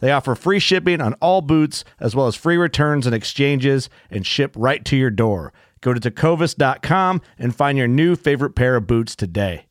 They 0.00 0.12
offer 0.12 0.34
free 0.34 0.58
shipping 0.58 1.00
on 1.00 1.14
all 1.14 1.40
boots, 1.40 1.84
as 2.00 2.14
well 2.14 2.26
as 2.26 2.36
free 2.36 2.56
returns 2.56 3.06
and 3.06 3.14
exchanges, 3.14 3.88
and 4.10 4.26
ship 4.26 4.54
right 4.56 4.84
to 4.84 4.96
your 4.96 5.10
door. 5.10 5.52
Go 5.80 5.94
to 5.94 6.00
tecovas.com 6.00 7.20
and 7.38 7.54
find 7.54 7.78
your 7.78 7.88
new 7.88 8.16
favorite 8.16 8.54
pair 8.54 8.76
of 8.76 8.86
boots 8.86 9.14
today. 9.14 9.66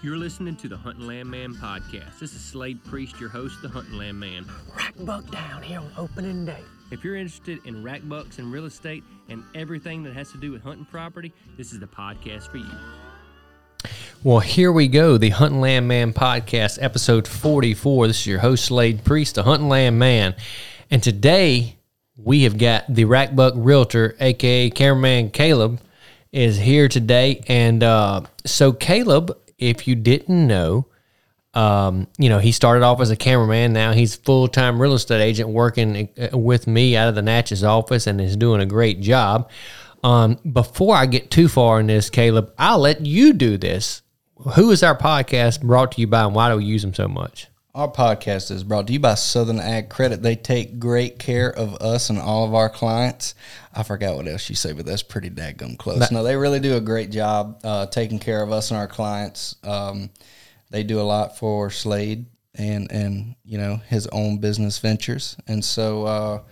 You're 0.00 0.16
listening 0.16 0.54
to 0.56 0.68
the 0.68 0.76
Hunting 0.76 1.08
Land 1.08 1.28
Man 1.28 1.54
podcast. 1.54 2.20
This 2.20 2.32
is 2.32 2.40
Slade 2.40 2.82
Priest, 2.84 3.18
your 3.18 3.28
host, 3.28 3.60
the 3.62 3.68
Hunting 3.68 3.98
Land 3.98 4.20
Man. 4.20 4.46
Rack 4.76 4.94
buck 5.00 5.28
down 5.30 5.60
here 5.60 5.80
on 5.80 5.90
opening 5.96 6.44
day. 6.44 6.62
If 6.90 7.04
you're 7.04 7.16
interested 7.16 7.58
in 7.66 7.82
rack 7.82 8.00
bucks 8.04 8.38
and 8.38 8.50
real 8.50 8.64
estate 8.64 9.04
and 9.28 9.44
everything 9.54 10.02
that 10.04 10.14
has 10.14 10.32
to 10.32 10.38
do 10.38 10.52
with 10.52 10.62
hunting 10.62 10.86
property, 10.86 11.34
this 11.58 11.72
is 11.72 11.80
the 11.80 11.86
podcast 11.86 12.48
for 12.50 12.56
you. 12.56 12.70
Well, 14.24 14.40
here 14.40 14.72
we 14.72 14.88
go. 14.88 15.18
The 15.18 15.28
Hunting 15.28 15.60
Land 15.60 15.86
Man 15.86 16.14
podcast, 16.14 16.82
episode 16.82 17.28
44. 17.28 18.06
This 18.06 18.20
is 18.20 18.26
your 18.26 18.38
host, 18.38 18.64
Slade 18.64 19.04
Priest, 19.04 19.34
the 19.34 19.42
Hunting 19.42 19.68
Land 19.68 19.98
Man. 19.98 20.34
And 20.90 21.02
today 21.02 21.76
we 22.16 22.44
have 22.44 22.56
got 22.56 22.86
the 22.88 23.04
rack 23.04 23.36
buck 23.36 23.52
realtor, 23.54 24.16
aka 24.18 24.70
cameraman 24.70 25.30
Caleb, 25.30 25.80
is 26.32 26.58
here 26.58 26.88
today. 26.88 27.44
And 27.48 27.82
uh, 27.82 28.22
so, 28.46 28.72
Caleb, 28.72 29.36
if 29.58 29.86
you 29.86 29.94
didn't 29.94 30.46
know, 30.46 30.86
um, 31.54 32.06
you 32.18 32.28
know, 32.28 32.38
he 32.38 32.52
started 32.52 32.84
off 32.84 33.00
as 33.00 33.10
a 33.10 33.16
cameraman. 33.16 33.72
Now 33.72 33.92
he's 33.92 34.14
full 34.14 34.48
time 34.48 34.80
real 34.80 34.94
estate 34.94 35.22
agent 35.22 35.48
working 35.48 36.08
uh, 36.18 36.36
with 36.36 36.66
me 36.66 36.96
out 36.96 37.08
of 37.08 37.14
the 37.14 37.22
Natchez 37.22 37.64
office 37.64 38.06
and 38.06 38.20
is 38.20 38.36
doing 38.36 38.60
a 38.60 38.66
great 38.66 39.00
job. 39.00 39.50
Um, 40.04 40.38
before 40.52 40.94
I 40.94 41.06
get 41.06 41.30
too 41.30 41.48
far 41.48 41.80
in 41.80 41.86
this, 41.88 42.10
Caleb, 42.10 42.52
I'll 42.58 42.78
let 42.78 43.04
you 43.04 43.32
do 43.32 43.56
this. 43.56 44.02
Who 44.54 44.70
is 44.70 44.82
our 44.82 44.96
podcast 44.96 45.62
brought 45.62 45.92
to 45.92 46.00
you 46.00 46.06
by 46.06 46.24
and 46.24 46.34
why 46.34 46.50
do 46.50 46.56
we 46.56 46.64
use 46.64 46.82
them 46.82 46.94
so 46.94 47.08
much? 47.08 47.48
Our 47.74 47.90
podcast 47.90 48.50
is 48.50 48.64
brought 48.64 48.86
to 48.86 48.92
you 48.92 49.00
by 49.00 49.14
Southern 49.14 49.58
Ag 49.58 49.88
Credit. 49.88 50.22
They 50.22 50.36
take 50.36 50.78
great 50.78 51.18
care 51.18 51.50
of 51.50 51.74
us 51.76 52.10
and 52.10 52.18
all 52.18 52.44
of 52.44 52.54
our 52.54 52.68
clients. 52.68 53.34
I 53.74 53.82
forgot 53.82 54.16
what 54.16 54.26
else 54.26 54.48
you 54.48 54.56
say, 54.56 54.72
but 54.72 54.86
that's 54.86 55.02
pretty 55.02 55.30
daggum 55.30 55.76
close. 55.78 56.10
no, 56.10 56.22
they 56.22 56.36
really 56.36 56.60
do 56.60 56.76
a 56.76 56.80
great 56.80 57.10
job 57.10 57.60
uh, 57.64 57.86
taking 57.86 58.18
care 58.18 58.42
of 58.42 58.52
us 58.52 58.70
and 58.70 58.78
our 58.78 58.88
clients. 58.88 59.56
Um, 59.62 60.10
they 60.70 60.82
do 60.82 61.00
a 61.00 61.02
lot 61.02 61.38
for 61.38 61.70
Slade 61.70 62.26
and 62.54 62.90
and 62.90 63.36
you 63.44 63.58
know 63.58 63.76
his 63.88 64.06
own 64.08 64.38
business 64.38 64.78
ventures, 64.78 65.36
and 65.46 65.64
so 65.64 66.04
uh, 66.04 66.42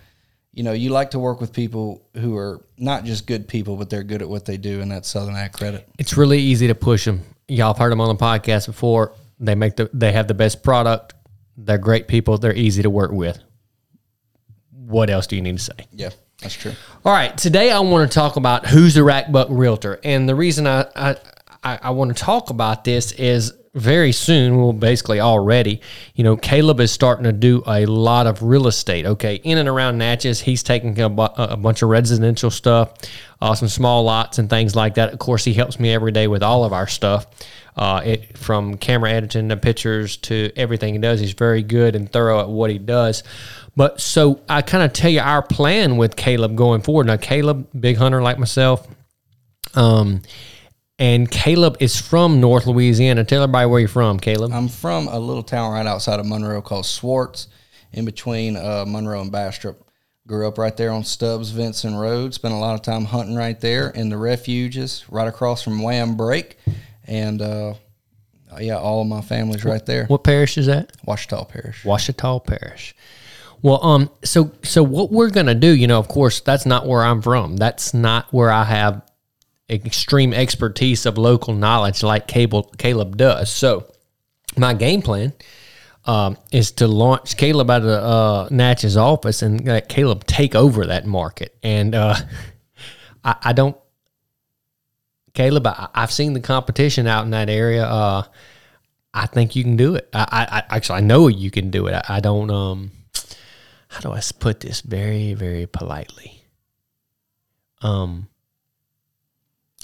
you 0.53 0.63
know 0.63 0.71
you 0.73 0.89
like 0.89 1.11
to 1.11 1.19
work 1.19 1.41
with 1.41 1.53
people 1.53 2.07
who 2.15 2.35
are 2.37 2.65
not 2.77 3.03
just 3.03 3.27
good 3.27 3.47
people, 3.47 3.75
but 3.75 3.89
they're 3.89 4.03
good 4.03 4.21
at 4.21 4.29
what 4.29 4.45
they 4.45 4.57
do, 4.57 4.81
and 4.81 4.91
that's 4.91 5.09
Southern 5.09 5.35
Ag 5.35 5.51
Credit. 5.51 5.87
It's 5.99 6.17
really 6.17 6.39
easy 6.39 6.67
to 6.67 6.75
push 6.75 7.05
them. 7.05 7.21
Y'all 7.47 7.73
have 7.73 7.77
heard 7.77 7.91
them 7.91 8.01
on 8.01 8.15
the 8.15 8.21
podcast 8.21 8.65
before. 8.65 9.13
They 9.39 9.55
make 9.55 9.75
the 9.75 9.89
they 9.93 10.11
have 10.11 10.27
the 10.27 10.33
best 10.33 10.63
product. 10.63 11.13
They're 11.57 11.77
great 11.77 12.07
people. 12.07 12.37
They're 12.37 12.55
easy 12.55 12.83
to 12.83 12.89
work 12.89 13.11
with. 13.11 13.39
What 14.71 15.09
else 15.09 15.27
do 15.27 15.35
you 15.35 15.41
need 15.41 15.57
to 15.57 15.63
say? 15.63 15.87
Yeah. 15.91 16.11
That's 16.41 16.53
true. 16.53 16.73
All 17.03 17.11
right, 17.11 17.35
today 17.35 17.71
I 17.71 17.79
want 17.79 18.11
to 18.11 18.13
talk 18.13 18.35
about 18.35 18.67
who's 18.67 18.93
the 18.93 19.03
rack 19.03 19.31
buck 19.31 19.47
realtor, 19.49 19.99
and 20.03 20.29
the 20.29 20.35
reason 20.35 20.67
I 20.67 20.85
I, 20.95 21.15
I, 21.63 21.79
I 21.83 21.89
want 21.89 22.15
to 22.15 22.23
talk 22.23 22.51
about 22.51 22.83
this 22.83 23.11
is 23.13 23.53
very 23.77 24.11
soon, 24.11 24.57
well, 24.57 24.73
basically 24.73 25.19
already, 25.19 25.81
you 26.15 26.23
know, 26.23 26.35
Caleb 26.35 26.79
is 26.79 26.91
starting 26.91 27.23
to 27.25 27.31
do 27.31 27.63
a 27.67 27.85
lot 27.85 28.27
of 28.27 28.41
real 28.41 28.67
estate. 28.67 29.05
Okay, 29.05 29.35
in 29.35 29.57
and 29.57 29.69
around 29.69 29.97
Natchez, 29.97 30.41
he's 30.41 30.63
taking 30.63 30.99
a, 30.99 31.09
bu- 31.09 31.27
a 31.37 31.55
bunch 31.55 31.81
of 31.81 31.89
residential 31.89 32.49
stuff, 32.49 32.93
uh, 33.41 33.53
some 33.55 33.67
small 33.67 34.03
lots 34.03 34.39
and 34.39 34.49
things 34.49 34.75
like 34.75 34.95
that. 34.95 35.13
Of 35.13 35.19
course, 35.19 35.43
he 35.43 35.53
helps 35.53 35.79
me 35.79 35.93
every 35.93 36.11
day 36.11 36.27
with 36.27 36.43
all 36.43 36.63
of 36.63 36.73
our 36.73 36.87
stuff, 36.87 37.27
uh, 37.75 38.01
it 38.03 38.37
from 38.37 38.77
camera 38.77 39.11
editing 39.11 39.49
to 39.49 39.57
pictures 39.57 40.17
to 40.17 40.51
everything 40.55 40.93
he 40.93 40.99
does. 40.99 41.19
He's 41.19 41.33
very 41.33 41.63
good 41.63 41.95
and 41.95 42.11
thorough 42.11 42.41
at 42.41 42.49
what 42.49 42.71
he 42.71 42.79
does. 42.79 43.23
But 43.75 44.01
so 44.01 44.41
I 44.49 44.63
kind 44.63 44.83
of 44.83 44.93
tell 44.93 45.11
you 45.11 45.19
our 45.19 45.43
plan 45.43 45.97
with 45.97 46.15
Caleb 46.15 46.55
going 46.55 46.81
forward. 46.81 47.05
Now, 47.05 47.17
Caleb, 47.17 47.67
big 47.79 47.97
hunter 47.97 48.21
like 48.23 48.39
myself, 48.39 48.87
um 49.75 50.21
and 50.99 51.29
Caleb 51.29 51.77
is 51.79 51.99
from 51.99 52.39
North 52.39 52.65
Louisiana. 52.65 53.23
Tell 53.23 53.43
everybody 53.43 53.67
where 53.67 53.79
you're 53.79 53.89
from, 53.89 54.19
Caleb. 54.19 54.51
I'm 54.51 54.67
from 54.67 55.07
a 55.07 55.19
little 55.19 55.43
town 55.43 55.71
right 55.71 55.85
outside 55.85 56.19
of 56.19 56.25
Monroe 56.25 56.61
called 56.61 56.85
Swartz, 56.85 57.47
in 57.91 58.05
between 58.05 58.55
uh, 58.55 58.85
Monroe 58.87 59.21
and 59.21 59.31
Bastrop. 59.31 59.77
Grew 60.27 60.47
up 60.47 60.57
right 60.57 60.75
there 60.75 60.91
on 60.91 61.05
Stubbs 61.05 61.51
Vincent 61.51 61.95
Road. 61.95 62.33
Spent 62.33 62.53
a 62.53 62.57
lot 62.57 62.75
of 62.75 62.81
time 62.81 63.05
hunting 63.05 63.35
right 63.35 63.59
there 63.61 63.89
in 63.91 64.09
the 64.09 64.17
refuges, 64.17 65.05
right 65.09 65.27
across 65.27 65.63
from 65.63 65.81
Wham 65.81 66.17
Brake, 66.17 66.57
and 67.05 67.41
uh, 67.41 67.75
yeah, 68.59 68.77
all 68.77 69.01
of 69.01 69.07
my 69.07 69.21
family's 69.21 69.63
right 69.63 69.85
there. 69.85 70.05
What 70.07 70.25
parish 70.25 70.57
is 70.57 70.65
that? 70.65 70.91
Ouachita 71.05 71.47
Parish. 71.47 71.83
Ouachita 71.85 72.41
Parish. 72.45 72.93
Well, 73.61 73.83
um, 73.83 74.09
so 74.23 74.51
so 74.63 74.83
what 74.83 75.11
we're 75.11 75.29
gonna 75.29 75.55
do, 75.55 75.69
you 75.69 75.87
know, 75.87 75.97
of 75.99 76.09
course, 76.09 76.41
that's 76.41 76.65
not 76.65 76.85
where 76.85 77.03
I'm 77.03 77.21
from. 77.21 77.55
That's 77.55 77.93
not 77.93 78.31
where 78.33 78.51
I 78.51 78.65
have 78.65 79.06
extreme 79.69 80.33
expertise 80.33 81.05
of 81.05 81.17
local 81.17 81.53
knowledge 81.53 82.03
like 82.03 82.27
Caleb, 82.27 82.77
Caleb 82.77 83.17
does. 83.17 83.51
So, 83.51 83.91
my 84.55 84.73
game 84.73 85.01
plan 85.01 85.33
um, 86.05 86.37
is 86.51 86.71
to 86.73 86.87
launch 86.87 87.35
Caleb 87.37 87.69
out 87.69 87.83
of 87.83 87.89
uh, 87.89 88.47
Natchez 88.49 88.95
office 88.95 89.41
and 89.41 89.65
let 89.65 89.89
Caleb 89.89 90.25
take 90.25 90.55
over 90.55 90.85
that 90.85 91.05
market. 91.05 91.55
And 91.61 91.93
uh, 91.93 92.15
I, 93.23 93.35
I, 93.43 93.53
don't, 93.53 93.75
Caleb, 95.33 95.67
I, 95.67 95.89
have 95.93 96.11
seen 96.11 96.33
the 96.33 96.39
competition 96.39 97.07
out 97.07 97.25
in 97.25 97.31
that 97.31 97.49
area. 97.49 97.85
Uh, 97.85 98.23
I 99.13 99.25
think 99.25 99.55
you 99.55 99.63
can 99.63 99.75
do 99.75 99.95
it. 99.95 100.09
I, 100.13 100.63
I, 100.69 100.75
actually 100.75 100.99
I 100.99 101.01
know 101.01 101.27
you 101.27 101.51
can 101.51 101.71
do 101.71 101.87
it. 101.87 101.93
I, 101.93 102.17
I 102.17 102.19
don't. 102.19 102.49
Um, 102.49 102.91
how 103.89 104.01
do 104.01 104.11
I 104.11 104.21
put 104.39 104.59
this 104.59 104.81
very 104.81 105.33
very 105.33 105.65
politely? 105.65 106.43
Um, 107.81 108.27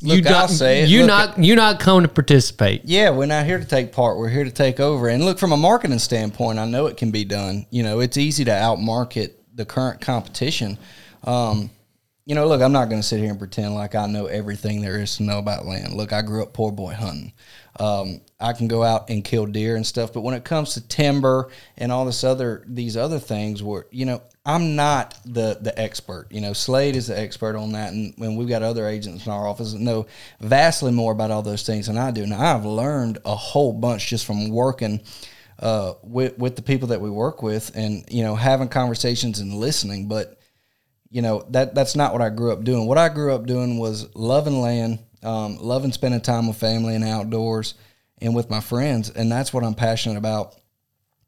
Look, 0.01 0.25
you 0.25 0.31
I'll 0.31 0.48
say 0.48 0.84
it. 0.84 0.90
You 0.90 1.01
Look, 1.01 1.07
not 1.07 1.38
you 1.44 1.56
not 1.56 1.80
come 1.80 2.01
to 2.01 2.10
participate. 2.10 2.81
Yeah, 2.84 3.12
we're 3.12 3.25
not 3.25 3.45
here 3.45 3.60
to 3.60 3.66
take 3.66 3.92
part. 3.92 4.18
We're 4.18 4.30
here 4.30 4.44
to 4.44 4.51
take 4.51 4.80
over. 4.80 5.07
And 5.07 5.24
look, 5.24 5.38
from 5.40 5.51
a 5.51 5.57
marketing 5.57 6.00
standpoint, 6.00 6.60
I 6.60 6.66
know 6.66 6.88
it 6.88 6.98
can 6.98 7.12
be 7.12 7.24
done. 7.24 7.66
You 7.69 7.84
know, 7.84 8.00
it's 8.00 8.18
easy 8.18 8.44
to 8.45 8.51
outmarket 8.51 9.34
the 9.54 9.66
current 9.66 10.01
competition. 10.01 10.78
Um, 11.24 11.69
you 12.25 12.36
know, 12.36 12.48
look, 12.48 12.62
I'm 12.62 12.72
not 12.72 12.90
going 12.90 13.01
to 13.01 13.07
sit 13.07 13.19
here 13.19 13.30
and 13.30 13.40
pretend 13.40 13.75
like 13.75 13.95
I 13.95 14.07
know 14.07 14.25
everything 14.25 14.81
there 14.81 15.00
is 15.00 15.18
to 15.18 15.24
know 15.24 15.40
about 15.40 15.66
land. 15.66 15.94
Look, 15.94 16.12
I 16.12 16.22
grew 16.22 16.42
up 16.42 16.54
poor 16.54 16.72
boy 16.72 16.94
hunting. 16.94 17.34
Um, 17.79 18.21
I 18.39 18.53
can 18.53 18.67
go 18.67 18.83
out 18.83 19.09
and 19.09 19.23
kill 19.23 19.45
deer 19.47 19.75
and 19.75 19.85
stuff, 19.85 20.13
but 20.13 20.21
when 20.21 20.35
it 20.35 20.43
comes 20.43 20.75
to 20.75 20.87
timber 20.87 21.49
and 21.77 21.91
all 21.91 22.05
this 22.05 22.23
other 22.23 22.63
these 22.67 22.95
other 22.95 23.19
things, 23.19 23.63
where 23.63 23.87
you 23.89 24.05
know, 24.05 24.21
I'm 24.45 24.75
not 24.75 25.17
the 25.25 25.57
the 25.59 25.77
expert. 25.79 26.27
You 26.29 26.41
know, 26.41 26.53
Slade 26.53 26.95
is 26.95 27.07
the 27.07 27.17
expert 27.17 27.55
on 27.55 27.71
that, 27.71 27.93
and 27.93 28.13
when 28.17 28.35
we've 28.35 28.49
got 28.49 28.61
other 28.61 28.87
agents 28.87 29.25
in 29.25 29.31
our 29.31 29.47
office 29.47 29.73
that 29.73 29.79
know 29.81 30.05
vastly 30.39 30.91
more 30.91 31.11
about 31.11 31.31
all 31.31 31.41
those 31.41 31.65
things 31.65 31.87
than 31.87 31.97
I 31.97 32.11
do. 32.11 32.27
Now, 32.27 32.55
I've 32.55 32.65
learned 32.65 33.17
a 33.25 33.35
whole 33.35 33.73
bunch 33.73 34.07
just 34.07 34.25
from 34.25 34.49
working 34.49 35.01
uh, 35.59 35.93
with 36.03 36.37
with 36.37 36.55
the 36.55 36.61
people 36.61 36.89
that 36.89 37.01
we 37.01 37.09
work 37.09 37.41
with, 37.41 37.71
and 37.75 38.03
you 38.11 38.23
know, 38.23 38.35
having 38.35 38.67
conversations 38.67 39.39
and 39.39 39.53
listening, 39.53 40.07
but 40.07 40.37
you 41.09 41.21
know 41.21 41.45
that 41.51 41.73
that's 41.73 41.95
not 41.95 42.11
what 42.11 42.21
I 42.21 42.29
grew 42.29 42.51
up 42.51 42.63
doing. 42.63 42.85
What 42.85 42.97
I 42.97 43.07
grew 43.09 43.33
up 43.33 43.45
doing 43.45 43.77
was 43.77 44.13
loving 44.15 44.59
land, 44.59 44.99
um, 45.23 45.57
loving 45.59 45.91
spending 45.91 46.21
time 46.21 46.47
with 46.47 46.57
family 46.57 46.95
and 46.95 47.03
outdoors, 47.03 47.75
and 48.21 48.35
with 48.35 48.49
my 48.49 48.59
friends, 48.59 49.09
and 49.09 49.31
that's 49.31 49.53
what 49.53 49.63
I'm 49.63 49.75
passionate 49.75 50.17
about. 50.17 50.55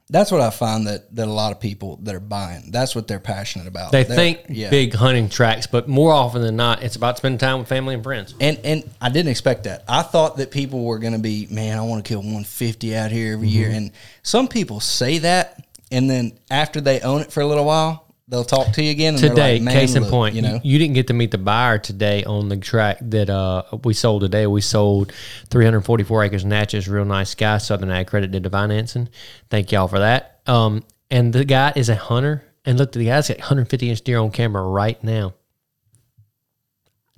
That's 0.08 0.32
what 0.32 0.40
I 0.40 0.52
find 0.52 0.86
that 0.86 1.16
that 1.16 1.28
a 1.28 1.32
lot 1.32 1.52
of 1.52 1.60
people 1.60 1.98
that 2.04 2.14
are 2.14 2.20
buying. 2.20 2.70
That's 2.70 2.94
what 2.96 3.08
they're 3.08 3.20
passionate 3.20 3.66
about. 3.68 3.92
They 3.92 4.04
They're- 4.04 4.16
think 4.16 4.40
yeah. 4.50 4.70
big 4.70 4.94
hunting 4.94 5.30
tracks, 5.30 5.66
but 5.66 5.88
more 5.88 6.14
often 6.14 6.44
than 6.44 6.56
not, 6.56 6.84
it's 6.84 6.96
about 6.96 7.18
spending 7.18 7.40
time 7.40 7.58
with 7.58 7.68
family 7.68 7.96
and 7.96 8.04
friends. 8.04 8.36
And 8.40 8.60
and 8.64 8.88
I 9.02 9.10
didn't 9.10 9.32
expect 9.32 9.64
that. 9.64 9.84
I 9.88 10.04
thought 10.04 10.38
that 10.38 10.52
people 10.52 10.84
were 10.84 11.00
going 11.00 11.14
to 11.14 11.20
be, 11.20 11.48
man, 11.50 11.76
I 11.80 11.82
want 11.82 12.06
to 12.06 12.08
kill 12.08 12.20
150 12.20 12.96
out 12.96 13.10
here 13.10 13.34
every 13.34 13.48
Mm-hmm. 13.48 13.58
year. 13.58 13.70
And 13.72 13.92
some 14.22 14.48
people 14.48 14.80
say 14.80 15.18
that, 15.20 15.66
and 15.92 16.08
then 16.08 16.34
after 16.52 16.82
they 16.82 17.00
own 17.02 17.22
it 17.22 17.32
for 17.32 17.42
a 17.42 17.48
little 17.48 17.66
while, 17.66 18.05
they'll 18.28 18.44
talk 18.44 18.74
to 18.74 18.84
you 18.84 18.92
again. 18.92 19.16
And 19.16 19.22
today, 19.22 19.60
like, 19.60 19.74
case 19.74 19.96
in 19.96 20.04
look," 20.04 20.12
point, 20.12 20.36
you 20.36 20.42
know. 20.42 20.60
you 20.64 20.78
didn't 20.78 20.96
get 20.96 21.08
to 21.08 21.14
meet 21.14 21.32
the 21.32 21.38
buyer 21.38 21.78
today 21.78 22.24
on 22.24 22.50
the 22.50 22.58
track 22.58 22.98
that 23.02 23.30
uh, 23.30 23.64
we 23.84 23.94
sold 23.94 24.22
today. 24.22 24.48
We 24.48 24.62
sold 24.62 25.12
344 25.50 26.24
acres 26.24 26.44
of 26.44 26.50
Natchez, 26.50 26.88
real 26.88 27.06
nice 27.06 27.36
guy. 27.36 27.58
Southern 27.58 27.92
Ag 27.92 28.08
Credit 28.08 28.32
did 28.32 28.44
the 28.44 28.50
financing. 28.50 29.10
Thank 29.50 29.72
y'all 29.72 29.88
for 29.88 30.00
that. 30.00 30.42
Um, 30.48 30.84
and 31.10 31.34
the 31.34 31.46
guy 31.46 31.74
is 31.76 31.90
a 31.90 31.96
hunter. 31.96 32.44
And 32.66 32.80
look, 32.80 32.90
at 32.90 32.94
the 32.94 33.06
guy's 33.06 33.28
got 33.28 33.38
150 33.38 33.90
inch 33.90 34.02
deer 34.02 34.18
on 34.18 34.32
camera 34.32 34.64
right 34.64 35.02
now. 35.04 35.34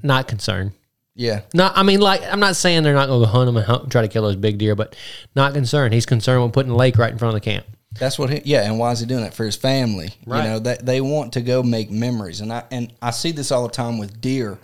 Not 0.04 0.28
concerned. 0.28 0.74
yeah, 1.16 1.42
No, 1.54 1.72
I 1.74 1.84
mean, 1.84 2.00
like, 2.02 2.22
I'm 2.24 2.40
not 2.40 2.56
saying 2.56 2.84
they're 2.84 2.94
not 2.94 3.08
going 3.08 3.22
to 3.22 3.28
hunt 3.28 3.48
them 3.48 3.58
and 3.58 3.66
hunt, 3.66 3.92
try 3.92 4.02
to 4.02 4.08
kill 4.08 4.24
those 4.24 4.36
big 4.36 4.58
deer, 4.58 4.76
but 4.76 4.96
not 5.36 5.54
concerned. 5.54 5.94
He's 5.94 6.06
concerned 6.06 6.44
with 6.44 6.54
putting 6.54 6.72
a 6.72 6.76
lake 6.76 6.98
right 6.98 7.12
in 7.12 7.18
front 7.18 7.36
of 7.36 7.42
the 7.42 7.50
camp. 7.50 7.66
That's 8.00 8.20
what 8.20 8.30
he, 8.30 8.42
yeah, 8.46 8.64
and 8.64 8.78
why 8.80 8.92
is 8.92 9.00
he 9.00 9.06
doing 9.06 9.24
that 9.24 9.34
for 9.34 9.46
his 9.46 9.56
family? 9.56 10.14
Right. 10.26 10.44
You 10.44 10.50
know, 10.50 10.60
that 10.60 10.86
they 10.86 11.02
want 11.02 11.34
to 11.34 11.42
go 11.42 11.64
make 11.64 11.90
memories, 11.90 12.42
and 12.42 12.52
I 12.52 12.64
and 12.72 12.94
I 13.02 13.12
see 13.12 13.32
this 13.32 13.52
all 13.52 13.68
the 13.68 13.74
time 13.74 13.98
with 13.98 14.22
deer, 14.22 14.58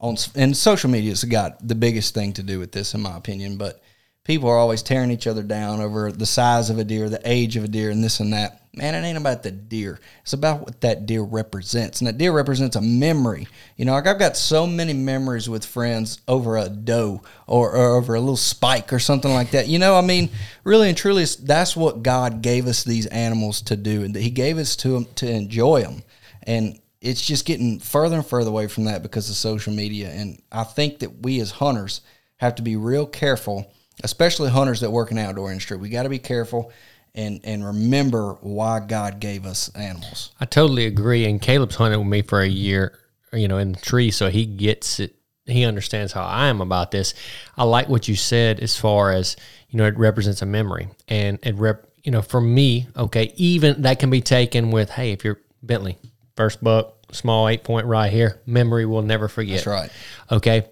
on 0.00 0.16
and 0.34 0.56
social 0.56 0.90
media's 0.90 1.24
got 1.24 1.66
the 1.66 1.74
biggest 1.74 2.14
thing 2.14 2.32
to 2.34 2.42
do 2.42 2.58
with 2.58 2.72
this, 2.72 2.94
in 2.94 3.00
my 3.00 3.16
opinion. 3.16 3.56
But 3.56 3.80
people 4.26 4.48
are 4.48 4.58
always 4.58 4.82
tearing 4.82 5.12
each 5.12 5.28
other 5.28 5.42
down 5.42 5.80
over 5.80 6.10
the 6.10 6.26
size 6.26 6.68
of 6.68 6.78
a 6.78 6.84
deer, 6.84 7.08
the 7.08 7.20
age 7.24 7.56
of 7.56 7.64
a 7.64 7.68
deer, 7.68 7.90
and 7.90 8.02
this 8.02 8.18
and 8.18 8.32
that. 8.32 8.62
Man, 8.74 8.94
it 8.94 9.06
ain't 9.06 9.16
about 9.16 9.42
the 9.42 9.52
deer. 9.52 10.00
It's 10.20 10.34
about 10.34 10.60
what 10.60 10.80
that 10.82 11.06
deer 11.06 11.22
represents, 11.22 12.00
and 12.00 12.08
that 12.08 12.18
deer 12.18 12.32
represents 12.32 12.76
a 12.76 12.80
memory. 12.80 13.46
You 13.76 13.84
know, 13.84 13.92
like 13.92 14.06
I've 14.06 14.18
got 14.18 14.36
so 14.36 14.66
many 14.66 14.92
memories 14.92 15.48
with 15.48 15.64
friends 15.64 16.20
over 16.28 16.56
a 16.58 16.68
doe 16.68 17.22
or, 17.46 17.70
or 17.70 17.96
over 17.96 18.14
a 18.14 18.20
little 18.20 18.36
spike 18.36 18.92
or 18.92 18.98
something 18.98 19.32
like 19.32 19.52
that. 19.52 19.68
You 19.68 19.78
know, 19.78 19.96
I 19.96 20.02
mean, 20.02 20.28
really 20.64 20.88
and 20.88 20.98
truly, 20.98 21.24
that's 21.24 21.76
what 21.76 22.02
God 22.02 22.42
gave 22.42 22.66
us 22.66 22.84
these 22.84 23.06
animals 23.06 23.62
to 23.62 23.76
do, 23.76 24.02
and 24.02 24.14
He 24.14 24.30
gave 24.30 24.58
us 24.58 24.76
to 24.76 25.04
to 25.14 25.30
enjoy 25.30 25.82
them. 25.82 26.02
And 26.42 26.80
it's 27.00 27.24
just 27.24 27.46
getting 27.46 27.78
further 27.78 28.16
and 28.16 28.26
further 28.26 28.50
away 28.50 28.66
from 28.66 28.84
that 28.84 29.02
because 29.02 29.30
of 29.30 29.36
social 29.36 29.72
media. 29.72 30.10
And 30.10 30.42
I 30.50 30.64
think 30.64 30.98
that 30.98 31.22
we 31.22 31.40
as 31.40 31.52
hunters 31.52 32.00
have 32.38 32.56
to 32.56 32.62
be 32.62 32.76
real 32.76 33.06
careful, 33.06 33.72
especially 34.04 34.50
hunters 34.50 34.80
that 34.80 34.90
work 34.90 35.10
in 35.10 35.16
the 35.16 35.22
outdoor 35.22 35.50
industry. 35.50 35.76
We 35.76 35.88
got 35.88 36.04
to 36.04 36.08
be 36.08 36.18
careful 36.18 36.72
and 37.14 37.40
and 37.44 37.64
remember 37.64 38.34
why 38.42 38.80
God 38.80 39.20
gave 39.20 39.46
us 39.46 39.70
animals. 39.74 40.32
I 40.40 40.44
totally 40.44 40.86
agree. 40.86 41.24
And 41.24 41.40
Caleb's 41.40 41.76
hunted 41.76 41.98
with 41.98 42.06
me 42.06 42.22
for 42.22 42.40
a 42.40 42.46
year, 42.46 42.98
you 43.32 43.48
know, 43.48 43.58
in 43.58 43.72
the 43.72 43.80
tree, 43.80 44.10
so 44.10 44.28
he 44.28 44.46
gets 44.46 45.00
it. 45.00 45.14
He 45.46 45.64
understands 45.64 46.12
how 46.12 46.24
I 46.24 46.48
am 46.48 46.60
about 46.60 46.90
this. 46.90 47.14
I 47.56 47.64
like 47.64 47.88
what 47.88 48.08
you 48.08 48.16
said 48.16 48.58
as 48.60 48.76
far 48.76 49.12
as 49.12 49.36
you 49.70 49.78
know, 49.78 49.86
it 49.86 49.98
represents 49.98 50.42
a 50.42 50.46
memory, 50.46 50.88
and 51.08 51.38
it 51.42 51.54
rep. 51.56 51.86
You 52.04 52.12
know, 52.12 52.22
for 52.22 52.40
me, 52.40 52.86
okay, 52.96 53.32
even 53.36 53.82
that 53.82 53.98
can 53.98 54.10
be 54.10 54.20
taken 54.20 54.70
with, 54.70 54.90
hey, 54.90 55.10
if 55.10 55.24
you're 55.24 55.40
Bentley, 55.60 55.98
first 56.36 56.62
buck, 56.62 56.94
small 57.10 57.48
eight 57.48 57.64
point 57.64 57.86
right 57.86 58.12
here, 58.12 58.40
memory 58.46 58.86
will 58.86 59.02
never 59.02 59.26
forget. 59.26 59.64
That's 59.64 59.66
right. 59.66 59.90
Okay. 60.30 60.68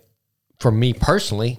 For 0.61 0.71
me 0.71 0.93
personally, 0.93 1.59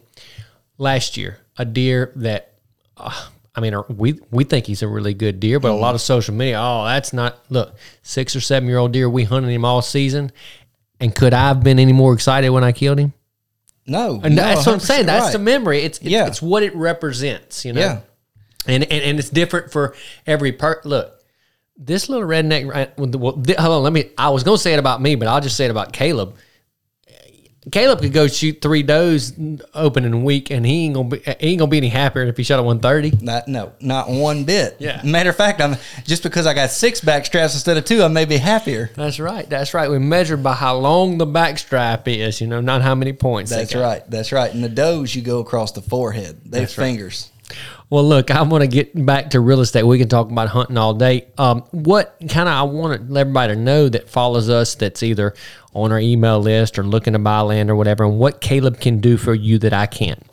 last 0.77 1.17
year, 1.17 1.39
a 1.57 1.65
deer 1.65 2.11
that, 2.17 2.53
uh, 2.97 3.27
I 3.55 3.61
mean, 3.61 3.73
we 3.89 4.19
we 4.31 4.43
think 4.43 4.65
he's 4.65 4.81
a 4.81 4.87
really 4.87 5.13
good 5.13 5.39
deer, 5.39 5.59
but 5.59 5.71
a 5.71 5.75
lot 5.75 5.95
of 5.95 6.01
social 6.01 6.33
media, 6.33 6.59
oh, 6.59 6.83
that's 6.85 7.13
not. 7.13 7.37
Look, 7.49 7.75
six 8.03 8.35
or 8.35 8.41
seven 8.41 8.67
year 8.67 8.77
old 8.77 8.91
deer, 8.91 9.09
we 9.09 9.23
hunted 9.23 9.49
him 9.51 9.63
all 9.63 9.81
season, 9.81 10.31
and 10.99 11.15
could 11.15 11.33
I 11.33 11.47
have 11.47 11.63
been 11.63 11.79
any 11.79 11.93
more 11.93 12.13
excited 12.13 12.49
when 12.49 12.63
I 12.65 12.71
killed 12.73 12.99
him? 12.99 13.13
No, 13.87 14.19
And 14.23 14.35
no, 14.35 14.41
that's 14.41 14.65
what 14.65 14.73
I'm 14.73 14.79
saying. 14.79 15.05
That's 15.05 15.25
right. 15.25 15.31
the 15.33 15.39
memory. 15.39 15.81
It's 15.83 15.99
it's, 15.99 16.07
Yeah. 16.07 16.25
it's 16.27 16.41
what 16.41 16.63
it 16.63 16.75
represents. 16.75 17.63
You 17.63 17.73
know. 17.73 17.81
Yeah. 17.81 17.99
And, 18.67 18.83
and 18.83 19.03
and 19.03 19.19
it's 19.19 19.29
different 19.29 19.71
for 19.71 19.95
every 20.25 20.51
part. 20.51 20.85
Look, 20.85 21.13
this 21.77 22.09
little 22.09 22.27
redneck. 22.27 22.67
right, 22.67 22.97
with 22.97 23.11
the- 23.11 23.19
Well, 23.19 23.33
hold 23.35 23.57
on. 23.59 23.83
Let 23.83 23.93
me. 23.93 24.09
I 24.17 24.29
was 24.31 24.43
gonna 24.43 24.57
say 24.57 24.73
it 24.73 24.79
about 24.79 25.01
me, 25.01 25.13
but 25.15 25.27
I'll 25.27 25.39
just 25.39 25.55
say 25.55 25.65
it 25.65 25.71
about 25.71 25.93
Caleb. 25.93 26.35
Caleb 27.71 28.01
could 28.01 28.13
go 28.13 28.27
shoot 28.27 28.61
three 28.61 28.83
does 28.83 29.33
opening 29.73 30.13
a 30.13 30.19
week, 30.19 30.51
and 30.51 30.65
he 30.65 30.85
ain't 30.85 30.93
gonna 30.93 31.09
be 31.09 31.17
he 31.39 31.49
ain't 31.49 31.59
gonna 31.59 31.69
be 31.69 31.77
any 31.77 31.89
happier 31.89 32.23
if 32.23 32.37
he 32.37 32.43
shot 32.43 32.59
a 32.59 32.63
one 32.63 32.79
thirty. 32.79 33.11
Not, 33.21 33.47
no, 33.47 33.73
not 33.79 34.09
one 34.09 34.43
bit. 34.43 34.75
Yeah. 34.79 35.01
Matter 35.03 35.31
of 35.31 35.35
fact, 35.35 35.61
I'm 35.61 35.77
just 36.03 36.21
because 36.21 36.45
I 36.45 36.53
got 36.53 36.69
six 36.69 37.01
back 37.01 37.25
straps 37.25 37.55
instead 37.55 37.77
of 37.77 37.85
two, 37.85 38.03
I 38.03 38.07
may 38.07 38.25
be 38.25 38.37
happier. 38.37 38.91
That's 38.95 39.19
right. 39.19 39.49
That's 39.49 39.73
right. 39.73 39.89
We 39.89 39.97
measure 39.97 40.37
by 40.37 40.53
how 40.53 40.77
long 40.77 41.17
the 41.17 41.25
back 41.25 41.57
strap 41.57 42.07
is. 42.07 42.39
You 42.39 42.47
know, 42.47 42.61
not 42.61 42.81
how 42.83 42.93
many 42.93 43.13
points. 43.13 43.49
That's 43.49 43.73
right. 43.73 44.03
That's 44.09 44.31
right. 44.31 44.53
And 44.53 44.63
the 44.63 44.69
does 44.69 45.15
you 45.15 45.21
go 45.23 45.39
across 45.39 45.71
the 45.71 45.81
forehead. 45.81 46.39
They 46.45 46.61
have 46.61 46.71
fingers. 46.71 47.31
Well, 47.89 48.03
look, 48.03 48.31
I 48.31 48.41
want 48.41 48.63
to 48.63 48.67
get 48.67 49.05
back 49.05 49.29
to 49.31 49.39
real 49.39 49.61
estate. 49.61 49.83
We 49.83 49.99
can 49.99 50.09
talk 50.09 50.31
about 50.31 50.49
hunting 50.49 50.77
all 50.77 50.95
day. 50.95 51.27
Um, 51.37 51.61
what 51.71 52.17
kind 52.27 52.49
of 52.49 52.55
I 52.55 52.63
want 52.63 53.15
everybody 53.15 53.53
to 53.53 53.59
know 53.59 53.89
that 53.89 54.09
follows 54.09 54.49
us 54.49 54.73
that's 54.75 55.03
either 55.03 55.35
on 55.73 55.91
our 55.91 55.99
email 55.99 56.39
list 56.39 56.79
or 56.79 56.83
looking 56.83 57.13
to 57.13 57.19
buy 57.19 57.41
land 57.41 57.69
or 57.69 57.75
whatever, 57.75 58.03
and 58.03 58.17
what 58.17 58.41
Caleb 58.41 58.79
can 58.79 59.01
do 59.01 59.17
for 59.17 59.35
you 59.35 59.59
that 59.59 59.73
I 59.73 59.85
can't. 59.85 60.23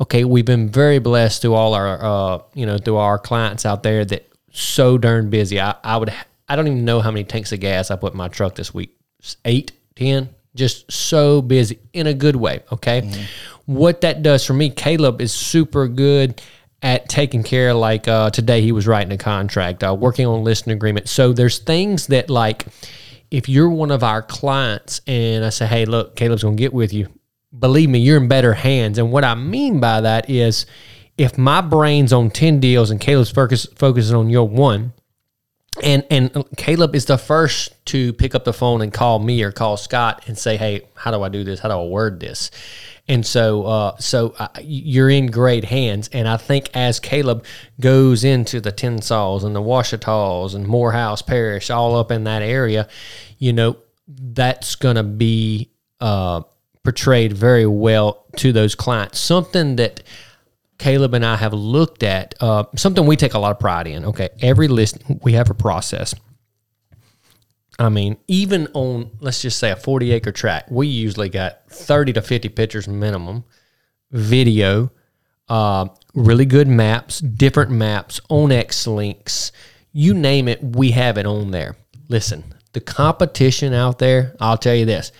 Okay, 0.00 0.24
we've 0.24 0.44
been 0.44 0.68
very 0.68 0.98
blessed 0.98 1.42
through 1.42 1.54
all 1.54 1.74
our, 1.74 1.98
uh, 2.02 2.42
you 2.54 2.64
know, 2.64 2.78
through 2.78 2.96
our 2.96 3.18
clients 3.18 3.66
out 3.66 3.82
there 3.82 4.04
that 4.04 4.30
so 4.52 4.96
darn 4.96 5.30
busy. 5.30 5.60
I, 5.60 5.74
I 5.82 5.96
would, 5.96 6.12
I 6.48 6.54
don't 6.54 6.68
even 6.68 6.84
know 6.84 7.00
how 7.00 7.10
many 7.10 7.24
tanks 7.24 7.50
of 7.52 7.60
gas 7.60 7.90
I 7.90 7.96
put 7.96 8.12
in 8.12 8.18
my 8.18 8.28
truck 8.28 8.54
this 8.54 8.72
week. 8.72 8.96
Eight, 9.44 9.72
ten, 9.96 10.30
just 10.54 10.90
so 10.92 11.42
busy 11.42 11.80
in 11.92 12.06
a 12.06 12.14
good 12.14 12.36
way. 12.36 12.62
Okay, 12.70 13.26
what 13.66 14.02
that 14.02 14.22
does 14.22 14.46
for 14.46 14.54
me, 14.54 14.70
Caleb 14.70 15.20
is 15.20 15.32
super 15.32 15.88
good 15.88 16.40
at 16.82 17.08
taking 17.08 17.42
care 17.42 17.74
like 17.74 18.08
uh, 18.08 18.30
today 18.30 18.62
he 18.62 18.72
was 18.72 18.86
writing 18.86 19.12
a 19.12 19.18
contract 19.18 19.84
uh, 19.84 19.94
working 19.94 20.26
on 20.26 20.44
listing 20.44 20.72
agreement. 20.72 21.08
So 21.08 21.32
there's 21.32 21.58
things 21.58 22.06
that 22.08 22.30
like 22.30 22.66
if 23.30 23.48
you're 23.48 23.68
one 23.68 23.90
of 23.90 24.02
our 24.02 24.22
clients 24.22 25.00
and 25.06 25.44
i 25.44 25.50
say 25.50 25.66
hey 25.66 25.84
look 25.84 26.16
caleb's 26.16 26.42
gonna 26.42 26.56
get 26.56 26.72
with 26.72 26.92
you 26.92 27.06
believe 27.56 27.88
me 27.88 27.98
you're 27.98 28.16
in 28.16 28.28
better 28.28 28.54
hands. 28.54 28.98
And 28.98 29.12
what 29.12 29.24
i 29.24 29.34
mean 29.34 29.80
by 29.80 30.00
that 30.00 30.30
is 30.30 30.66
if 31.18 31.36
my 31.36 31.60
brain's 31.60 32.14
on 32.14 32.30
10 32.30 32.60
deals 32.60 32.90
and 32.90 32.98
caleb's 32.98 33.30
focus, 33.30 33.66
focusing 33.76 34.16
on 34.16 34.30
your 34.30 34.48
one 34.48 34.94
and 35.82 36.04
and 36.10 36.44
Caleb 36.56 36.94
is 36.94 37.04
the 37.04 37.18
first 37.18 37.84
to 37.86 38.12
pick 38.14 38.34
up 38.34 38.44
the 38.44 38.52
phone 38.52 38.82
and 38.82 38.92
call 38.92 39.18
me 39.18 39.42
or 39.42 39.52
call 39.52 39.76
Scott 39.76 40.24
and 40.26 40.36
say, 40.36 40.56
"Hey, 40.56 40.82
how 40.94 41.10
do 41.10 41.22
I 41.22 41.28
do 41.28 41.44
this? 41.44 41.60
How 41.60 41.68
do 41.68 41.74
I 41.74 41.84
word 41.84 42.20
this?" 42.20 42.50
And 43.10 43.26
so, 43.26 43.64
uh, 43.64 43.96
so 43.98 44.34
uh, 44.38 44.48
you're 44.60 45.10
in 45.10 45.26
great 45.26 45.64
hands. 45.64 46.08
And 46.12 46.28
I 46.28 46.36
think 46.36 46.70
as 46.74 47.00
Caleb 47.00 47.44
goes 47.80 48.22
into 48.22 48.60
the 48.60 48.70
Tensalls 48.70 49.42
and 49.42 49.54
the 49.54 49.60
Ouachitas 49.60 50.54
and 50.54 50.64
Morehouse 50.64 51.20
Parish, 51.20 51.70
all 51.70 51.96
up 51.96 52.12
in 52.12 52.22
that 52.24 52.42
area, 52.42 52.86
you 53.38 53.52
know, 53.52 53.76
that's 54.06 54.76
going 54.76 54.94
to 54.94 55.02
be 55.02 55.70
uh, 56.00 56.42
portrayed 56.84 57.32
very 57.32 57.66
well 57.66 58.26
to 58.36 58.52
those 58.52 58.76
clients. 58.76 59.18
Something 59.18 59.74
that 59.76 60.04
Caleb 60.80 61.12
and 61.12 61.24
I 61.26 61.36
have 61.36 61.52
looked 61.52 62.02
at 62.02 62.34
uh, 62.40 62.64
something 62.74 63.06
we 63.06 63.14
take 63.14 63.34
a 63.34 63.38
lot 63.38 63.52
of 63.52 63.60
pride 63.60 63.86
in. 63.86 64.06
Okay, 64.06 64.30
every 64.40 64.66
list 64.66 64.98
we 65.22 65.34
have 65.34 65.50
a 65.50 65.54
process. 65.54 66.14
I 67.78 67.90
mean, 67.90 68.16
even 68.28 68.66
on 68.72 69.10
let's 69.20 69.42
just 69.42 69.58
say 69.58 69.70
a 69.70 69.76
forty 69.76 70.10
acre 70.12 70.32
tract, 70.32 70.72
we 70.72 70.86
usually 70.86 71.28
got 71.28 71.68
thirty 71.68 72.14
to 72.14 72.22
fifty 72.22 72.48
pictures 72.48 72.88
minimum, 72.88 73.44
video, 74.10 74.90
uh, 75.48 75.88
really 76.14 76.46
good 76.46 76.66
maps, 76.66 77.20
different 77.20 77.70
maps, 77.70 78.18
onX 78.30 78.86
links, 78.86 79.52
you 79.92 80.14
name 80.14 80.48
it, 80.48 80.62
we 80.62 80.92
have 80.92 81.18
it 81.18 81.26
on 81.26 81.50
there. 81.50 81.76
Listen, 82.08 82.54
the 82.72 82.80
competition 82.80 83.74
out 83.74 83.98
there, 83.98 84.34
I'll 84.40 84.58
tell 84.58 84.74
you 84.74 84.86
this: 84.86 85.12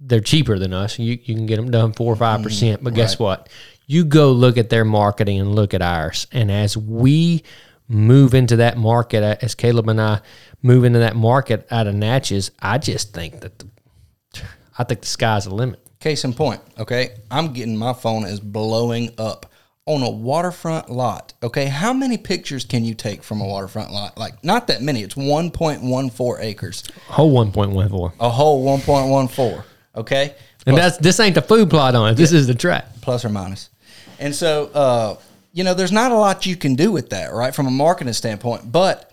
they're 0.00 0.20
cheaper 0.20 0.58
than 0.58 0.72
us. 0.72 0.98
You 0.98 1.18
you 1.22 1.34
can 1.36 1.46
get 1.46 1.56
them 1.56 1.70
done 1.70 1.92
four 1.92 2.12
or 2.12 2.16
five 2.16 2.42
percent. 2.42 2.82
But 2.82 2.94
guess 2.94 3.18
what? 3.18 3.48
You 3.86 4.04
go 4.04 4.32
look 4.32 4.56
at 4.56 4.70
their 4.70 4.84
marketing 4.84 5.40
and 5.40 5.54
look 5.54 5.74
at 5.74 5.82
ours. 5.82 6.26
And 6.32 6.50
as 6.50 6.76
we 6.76 7.42
move 7.88 8.32
into 8.34 8.56
that 8.56 8.78
market, 8.78 9.22
uh, 9.22 9.36
as 9.42 9.54
Caleb 9.54 9.88
and 9.88 10.00
I 10.00 10.20
move 10.62 10.84
into 10.84 11.00
that 11.00 11.16
market 11.16 11.66
out 11.70 11.86
of 11.86 11.94
Natchez, 11.94 12.50
I 12.60 12.78
just 12.78 13.12
think 13.12 13.40
that 13.40 13.58
the, 13.58 13.68
I 14.78 14.84
think 14.84 15.02
the 15.02 15.06
sky's 15.06 15.44
the 15.44 15.54
limit. 15.54 15.80
Case 16.00 16.24
in 16.24 16.32
point, 16.34 16.60
okay, 16.78 17.10
I'm 17.30 17.52
getting 17.52 17.76
my 17.76 17.92
phone 17.92 18.24
is 18.24 18.40
blowing 18.40 19.10
up 19.18 19.46
on 19.86 20.02
a 20.02 20.10
waterfront 20.10 20.90
lot. 20.90 21.34
Okay, 21.42 21.66
how 21.66 21.92
many 21.92 22.16
pictures 22.16 22.64
can 22.64 22.84
you 22.84 22.94
take 22.94 23.22
from 23.22 23.40
a 23.42 23.46
waterfront 23.46 23.90
lot? 23.90 24.16
Like, 24.16 24.42
not 24.42 24.66
that 24.68 24.80
many. 24.82 25.02
It's 25.02 25.14
1.14 25.14 26.40
acres, 26.40 26.84
Whole 27.08 27.30
one 27.30 27.52
point 27.52 27.70
one 27.72 27.88
four. 27.90 28.12
a 28.18 28.30
whole 28.30 28.64
1.14. 28.78 29.62
Okay, 29.96 30.34
And 30.66 30.76
that's 30.76 30.96
this 30.98 31.20
ain't 31.20 31.34
the 31.36 31.42
food 31.42 31.70
plot 31.70 31.94
on 31.94 32.10
it. 32.12 32.14
This 32.16 32.32
is 32.32 32.46
the 32.46 32.54
track. 32.54 32.86
plus 33.02 33.24
or 33.24 33.28
minus. 33.28 33.68
And 34.18 34.34
so, 34.34 34.66
uh, 34.74 35.16
you 35.52 35.64
know, 35.64 35.74
there's 35.74 35.92
not 35.92 36.12
a 36.12 36.16
lot 36.16 36.46
you 36.46 36.56
can 36.56 36.74
do 36.74 36.90
with 36.90 37.10
that, 37.10 37.32
right, 37.32 37.54
from 37.54 37.66
a 37.66 37.70
marketing 37.70 38.12
standpoint. 38.12 38.70
But 38.70 39.12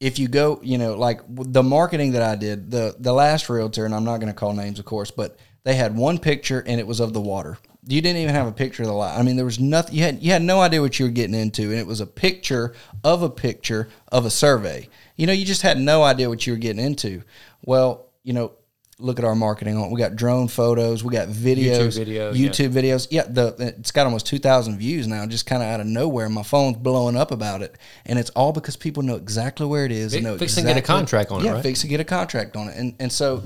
if 0.00 0.18
you 0.18 0.28
go, 0.28 0.60
you 0.62 0.78
know, 0.78 0.94
like 0.94 1.20
the 1.28 1.62
marketing 1.62 2.12
that 2.12 2.22
I 2.22 2.36
did, 2.36 2.70
the 2.70 2.94
the 2.98 3.12
last 3.12 3.48
realtor, 3.48 3.84
and 3.84 3.94
I'm 3.94 4.04
not 4.04 4.18
going 4.18 4.32
to 4.32 4.38
call 4.38 4.52
names, 4.52 4.78
of 4.78 4.84
course, 4.84 5.10
but 5.10 5.38
they 5.64 5.74
had 5.74 5.96
one 5.96 6.18
picture 6.18 6.62
and 6.66 6.78
it 6.78 6.86
was 6.86 7.00
of 7.00 7.12
the 7.12 7.20
water. 7.20 7.58
You 7.88 8.00
didn't 8.00 8.20
even 8.20 8.34
have 8.34 8.46
a 8.46 8.52
picture 8.52 8.82
of 8.82 8.88
the 8.88 8.94
lot. 8.94 9.18
I 9.18 9.22
mean, 9.22 9.36
there 9.36 9.44
was 9.44 9.60
nothing. 9.60 9.94
You 9.94 10.02
had 10.02 10.22
you 10.22 10.32
had 10.32 10.42
no 10.42 10.60
idea 10.60 10.80
what 10.80 10.98
you 10.98 11.06
were 11.06 11.12
getting 11.12 11.34
into, 11.34 11.70
and 11.70 11.78
it 11.78 11.86
was 11.86 12.00
a 12.00 12.06
picture 12.06 12.74
of 13.04 13.22
a 13.22 13.30
picture 13.30 13.88
of 14.08 14.26
a 14.26 14.30
survey. 14.30 14.88
You 15.16 15.26
know, 15.26 15.32
you 15.32 15.44
just 15.44 15.62
had 15.62 15.78
no 15.78 16.02
idea 16.02 16.28
what 16.28 16.46
you 16.46 16.52
were 16.52 16.58
getting 16.58 16.84
into. 16.84 17.22
Well, 17.64 18.06
you 18.22 18.32
know, 18.32 18.52
look 18.98 19.18
at 19.18 19.24
our 19.24 19.34
marketing 19.34 19.76
on. 19.76 19.90
We 19.90 19.98
got 19.98 20.16
drone 20.16 20.48
photos, 20.48 21.04
we 21.04 21.12
got 21.12 21.28
videos, 21.28 21.98
videos, 21.98 22.06
yeah. 22.06 22.48
YouTube 22.48 22.72
videos. 22.72 23.08
Yeah, 23.10 23.24
the 23.28 23.74
it's 23.78 23.90
got 23.90 24.06
almost 24.06 24.26
two 24.26 24.38
thousand 24.38 24.78
views 24.78 25.06
now, 25.06 25.26
just 25.26 25.46
kind 25.46 25.62
of 25.62 25.68
out 25.68 25.80
of 25.80 25.86
nowhere. 25.86 26.28
My 26.28 26.42
phone's 26.42 26.76
blowing 26.76 27.16
up 27.16 27.30
about 27.30 27.62
it, 27.62 27.76
and 28.04 28.18
it's 28.18 28.30
all 28.30 28.52
because 28.52 28.76
people 28.76 29.02
know 29.02 29.16
exactly 29.16 29.66
where 29.66 29.84
it 29.84 29.92
is. 29.92 30.14
and 30.14 30.24
know 30.24 30.38
Fix 30.38 30.56
and 30.56 30.66
get 30.66 30.76
a 30.76 30.82
contract 30.82 31.30
on 31.30 31.40
it, 31.40 31.44
yeah, 31.44 31.52
right? 31.52 31.62
fix 31.62 31.82
and 31.82 31.90
get 31.90 32.00
a 32.00 32.04
contract 32.04 32.56
on 32.56 32.68
it, 32.68 32.76
and 32.76 32.94
and 32.98 33.12
so, 33.12 33.44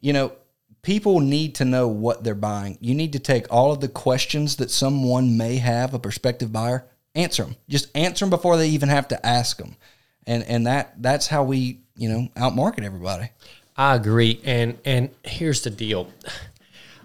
you 0.00 0.12
know, 0.12 0.32
people 0.82 1.20
need 1.20 1.56
to 1.56 1.64
know 1.64 1.88
what 1.88 2.24
they're 2.24 2.34
buying. 2.34 2.78
You 2.80 2.94
need 2.94 3.12
to 3.12 3.18
take 3.18 3.46
all 3.52 3.72
of 3.72 3.80
the 3.80 3.88
questions 3.88 4.56
that 4.56 4.70
someone 4.70 5.36
may 5.36 5.56
have, 5.56 5.94
a 5.94 5.98
prospective 5.98 6.52
buyer, 6.52 6.86
answer 7.14 7.44
them. 7.44 7.56
Just 7.68 7.94
answer 7.94 8.24
them 8.24 8.30
before 8.30 8.56
they 8.56 8.68
even 8.70 8.88
have 8.88 9.08
to 9.08 9.26
ask 9.26 9.58
them, 9.58 9.76
and 10.26 10.42
and 10.44 10.66
that 10.66 11.02
that's 11.02 11.26
how 11.26 11.44
we 11.44 11.80
you 11.96 12.08
know 12.08 12.28
outmarket 12.36 12.82
everybody. 12.82 13.30
I 13.80 13.94
agree, 13.94 14.42
and 14.44 14.76
and 14.84 15.08
here's 15.24 15.62
the 15.62 15.70
deal. 15.70 16.10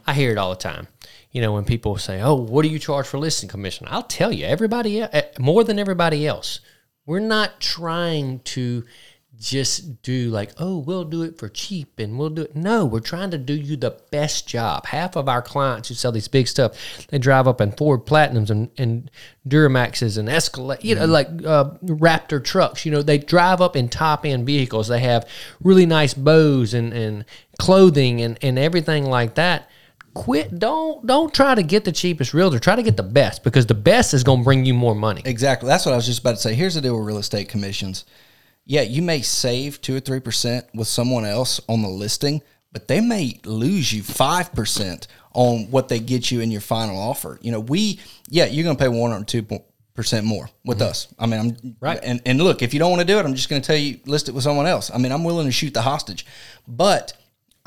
I 0.07 0.13
hear 0.13 0.33
it 0.33 0.37
all 0.37 0.49
the 0.49 0.57
time. 0.57 0.89
You 1.31 1.39
know, 1.39 1.53
when 1.53 1.63
people 1.63 1.97
say, 1.97 2.21
"Oh, 2.21 2.35
what 2.35 2.63
do 2.63 2.67
you 2.67 2.79
charge 2.79 3.07
for 3.07 3.17
listing 3.17 3.47
commission?" 3.47 3.87
I'll 3.89 4.03
tell 4.03 4.29
you, 4.29 4.45
everybody 4.45 5.01
eh, 5.01 5.21
more 5.39 5.63
than 5.63 5.79
everybody 5.79 6.27
else. 6.27 6.59
We're 7.05 7.21
not 7.21 7.61
trying 7.61 8.39
to 8.39 8.83
just 9.39 10.01
do 10.01 10.29
like, 10.29 10.51
"Oh, 10.57 10.77
we'll 10.77 11.03
do 11.03 11.21
it 11.23 11.37
for 11.37 11.49
cheap 11.49 11.99
and 11.99 12.17
we'll 12.17 12.29
do 12.29 12.43
it." 12.43 12.55
No, 12.55 12.85
we're 12.85 12.99
trying 12.99 13.31
to 13.31 13.37
do 13.37 13.53
you 13.53 13.75
the 13.75 13.97
best 14.11 14.47
job. 14.47 14.87
Half 14.87 15.15
of 15.15 15.27
our 15.27 15.41
clients 15.41 15.89
who 15.89 15.95
sell 15.95 16.11
these 16.11 16.27
big 16.27 16.47
stuff, 16.47 17.07
they 17.07 17.17
drive 17.17 17.47
up 17.47 17.61
in 17.61 17.71
Ford 17.71 18.05
Platinums 18.05 18.49
and, 18.49 18.69
and 18.77 19.11
Duramaxes 19.47 20.17
and 20.17 20.29
Escalade, 20.29 20.83
you 20.83 20.95
know, 20.95 21.05
like 21.05 21.27
uh, 21.45 21.71
Raptor 21.83 22.43
trucks. 22.43 22.85
You 22.85 22.91
know, 22.91 23.01
they 23.01 23.17
drive 23.17 23.61
up 23.61 23.75
in 23.75 23.89
top 23.89 24.25
end 24.25 24.45
vehicles. 24.45 24.87
They 24.87 24.99
have 25.01 25.27
really 25.61 25.85
nice 25.85 26.13
bows 26.13 26.73
and, 26.73 26.93
and 26.93 27.25
clothing 27.59 28.21
and, 28.21 28.37
and 28.41 28.57
everything 28.59 29.05
like 29.05 29.35
that. 29.35 29.69
Quit! 30.13 30.59
Don't 30.59 31.05
don't 31.05 31.33
try 31.33 31.55
to 31.55 31.61
get 31.61 31.83
the 31.83 31.91
cheapest 31.91 32.33
realtor. 32.33 32.57
Try 32.57 32.77
to 32.77 32.83
get 32.83 32.95
the 32.95 33.03
best 33.03 33.43
because 33.43 33.65
the 33.65 33.73
best 33.73 34.13
is 34.13 34.23
going 34.23 34.39
to 34.39 34.43
bring 34.45 34.63
you 34.63 34.73
more 34.73 34.95
money. 34.95 35.21
Exactly. 35.25 35.67
That's 35.67 35.85
what 35.85 35.91
I 35.91 35.97
was 35.97 36.05
just 36.05 36.21
about 36.21 36.31
to 36.31 36.37
say. 36.37 36.55
Here's 36.55 36.75
the 36.75 36.81
deal 36.81 36.97
with 36.97 37.05
real 37.05 37.17
estate 37.17 37.49
commissions. 37.49 38.05
Yeah, 38.65 38.81
you 38.81 39.01
may 39.01 39.21
save 39.21 39.81
two 39.81 39.95
or 39.95 39.99
three 39.99 40.19
percent 40.19 40.65
with 40.73 40.87
someone 40.87 41.25
else 41.25 41.61
on 41.69 41.81
the 41.81 41.89
listing, 41.89 42.41
but 42.71 42.87
they 42.87 42.99
may 42.99 43.39
lose 43.45 43.93
you 43.93 44.01
five 44.03 44.53
percent 44.53 45.07
on 45.33 45.69
what 45.69 45.89
they 45.89 45.99
get 45.99 46.31
you 46.31 46.39
in 46.39 46.49
your 46.49 46.61
final 46.61 46.99
offer. 46.99 47.37
You 47.41 47.51
know, 47.51 47.59
we 47.59 47.99
yeah, 48.29 48.45
you're 48.45 48.63
gonna 48.63 48.77
pay 48.77 48.87
one 48.87 49.11
or 49.11 49.23
two 49.23 49.45
percent 49.93 50.25
more 50.25 50.49
with 50.63 50.79
mm-hmm. 50.79 50.89
us. 50.89 51.07
I 51.19 51.25
mean, 51.27 51.39
I'm 51.39 51.75
Right. 51.79 51.99
And 52.01 52.21
and 52.25 52.41
look, 52.41 52.61
if 52.61 52.73
you 52.73 52.79
don't 52.79 52.89
want 52.89 53.01
to 53.01 53.07
do 53.07 53.19
it, 53.19 53.25
I'm 53.25 53.35
just 53.35 53.49
gonna 53.49 53.61
tell 53.61 53.77
you 53.77 53.99
list 54.05 54.29
it 54.29 54.33
with 54.33 54.43
someone 54.43 54.65
else. 54.65 54.89
I 54.91 54.97
mean, 54.97 55.11
I'm 55.11 55.23
willing 55.23 55.45
to 55.45 55.51
shoot 55.51 55.73
the 55.73 55.81
hostage, 55.81 56.25
but 56.67 57.13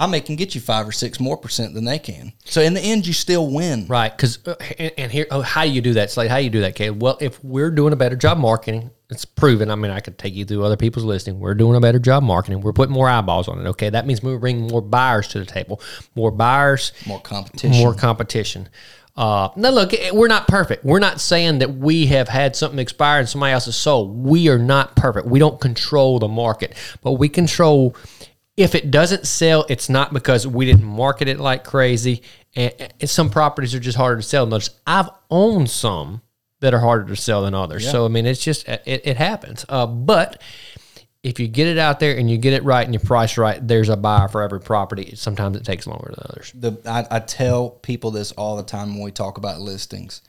I 0.00 0.06
may 0.06 0.20
can 0.20 0.36
get 0.36 0.54
you 0.54 0.60
five 0.60 0.86
or 0.86 0.92
six 0.92 1.18
more 1.18 1.36
percent 1.36 1.74
than 1.74 1.84
they 1.84 1.98
can. 1.98 2.32
So 2.44 2.60
in 2.60 2.74
the 2.74 2.80
end, 2.80 3.06
you 3.06 3.12
still 3.12 3.50
win. 3.50 3.86
Right, 3.88 4.16
because 4.16 4.38
and, 4.78 4.92
and 4.96 5.10
here, 5.12 5.26
oh, 5.30 5.40
how 5.40 5.64
do 5.64 5.70
you 5.70 5.80
do 5.80 5.94
that? 5.94 6.10
Slade, 6.12 6.30
how 6.30 6.36
do 6.38 6.44
you 6.44 6.50
do 6.50 6.60
that, 6.60 6.76
Caleb? 6.76 7.02
Well, 7.02 7.18
if 7.20 7.42
we're 7.42 7.72
doing 7.72 7.92
a 7.92 7.96
better 7.96 8.14
job 8.14 8.38
marketing, 8.38 8.92
it's 9.10 9.24
proven. 9.24 9.70
I 9.70 9.74
mean, 9.74 9.90
I 9.90 9.98
could 9.98 10.16
take 10.16 10.34
you 10.34 10.44
through 10.44 10.62
other 10.62 10.76
people's 10.76 11.04
listing. 11.04 11.40
We're 11.40 11.54
doing 11.54 11.76
a 11.76 11.80
better 11.80 11.98
job 11.98 12.22
marketing. 12.22 12.60
We're 12.60 12.72
putting 12.74 12.94
more 12.94 13.08
eyeballs 13.08 13.48
on 13.48 13.58
it. 13.58 13.68
Okay, 13.70 13.90
that 13.90 14.06
means 14.06 14.22
we're 14.22 14.38
bringing 14.38 14.68
more 14.68 14.82
buyers 14.82 15.26
to 15.28 15.40
the 15.40 15.46
table. 15.46 15.80
More 16.14 16.30
buyers, 16.30 16.92
More 17.06 17.20
competition. 17.20 17.72
more 17.72 17.94
competition. 17.94 18.68
Uh, 19.16 19.48
now, 19.56 19.70
look, 19.70 19.90
we're 20.12 20.28
not 20.28 20.46
perfect. 20.46 20.84
We're 20.84 21.00
not 21.00 21.20
saying 21.20 21.58
that 21.58 21.74
we 21.74 22.06
have 22.06 22.28
had 22.28 22.54
something 22.54 22.78
expire 22.78 23.18
and 23.18 23.28
somebody 23.28 23.52
else's 23.52 23.74
sold. 23.74 24.16
We 24.16 24.48
are 24.48 24.60
not 24.60 24.94
perfect. 24.94 25.26
We 25.26 25.40
don't 25.40 25.60
control 25.60 26.20
the 26.20 26.28
market, 26.28 26.76
but 27.02 27.12
we 27.12 27.28
control. 27.28 27.96
If 28.58 28.74
it 28.74 28.90
doesn't 28.90 29.26
sell, 29.26 29.64
it's 29.68 29.88
not 29.88 30.12
because 30.12 30.46
we 30.46 30.66
didn't 30.66 30.84
market 30.84 31.28
it 31.28 31.38
like 31.38 31.62
crazy. 31.62 32.22
And, 32.56 32.72
and 33.00 33.08
some 33.08 33.30
properties 33.30 33.74
are 33.74 33.80
just 33.80 33.96
harder 33.96 34.16
to 34.16 34.22
sell 34.22 34.44
than 34.44 34.54
others. 34.54 34.70
I've 34.86 35.10
owned 35.30 35.70
some 35.70 36.22
that 36.60 36.74
are 36.74 36.80
harder 36.80 37.06
to 37.06 37.16
sell 37.16 37.42
than 37.42 37.54
others. 37.54 37.88
So 37.88 38.04
I 38.04 38.08
mean, 38.08 38.26
it's 38.26 38.42
just 38.42 38.66
it, 38.68 38.82
it 38.84 39.16
happens. 39.16 39.64
Uh, 39.68 39.86
but 39.86 40.42
if 41.22 41.38
you 41.40 41.48
get 41.48 41.66
it 41.66 41.78
out 41.78 42.00
there 42.00 42.16
and 42.16 42.30
you 42.30 42.38
get 42.38 42.52
it 42.52 42.64
right 42.64 42.84
and 42.84 42.94
you 42.94 43.00
price 43.00 43.38
right, 43.38 43.66
there's 43.66 43.88
a 43.88 43.96
buyer 43.96 44.28
for 44.28 44.42
every 44.42 44.60
property. 44.60 45.14
Sometimes 45.14 45.56
it 45.56 45.64
takes 45.64 45.86
longer 45.86 46.12
than 46.16 46.26
others. 46.30 46.52
the 46.54 46.80
I, 46.86 47.16
I 47.16 47.20
tell 47.20 47.70
people 47.70 48.10
this 48.10 48.32
all 48.32 48.56
the 48.56 48.62
time 48.62 48.94
when 48.94 49.02
we 49.02 49.10
talk 49.10 49.38
about 49.38 49.60
listings. 49.60 50.22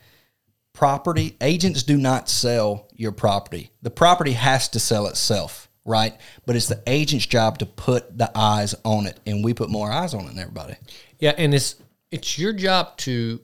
Property 0.73 1.35
agents 1.41 1.83
do 1.83 1.97
not 1.97 2.29
sell 2.29 2.87
your 2.93 3.11
property. 3.11 3.71
The 3.81 3.89
property 3.89 4.33
has 4.33 4.69
to 4.69 4.79
sell 4.79 5.07
itself, 5.07 5.68
right? 5.89 6.15
But 6.45 6.55
it's 6.55 6.67
the 6.67 6.81
agent's 6.87 7.25
job 7.25 7.57
to 7.59 7.65
put 7.65 8.17
the 8.17 8.31
eyes 8.37 8.75
on 8.85 9.07
it, 9.07 9.19
and 9.25 9.43
we 9.43 9.53
put 9.53 9.69
more 9.69 9.91
eyes 9.91 10.13
on 10.13 10.21
it 10.25 10.27
than 10.27 10.39
everybody. 10.39 10.75
Yeah, 11.19 11.33
and 11.37 11.53
it's 11.53 11.75
it's 12.11 12.39
your 12.39 12.53
job 12.53 12.95
to 12.97 13.41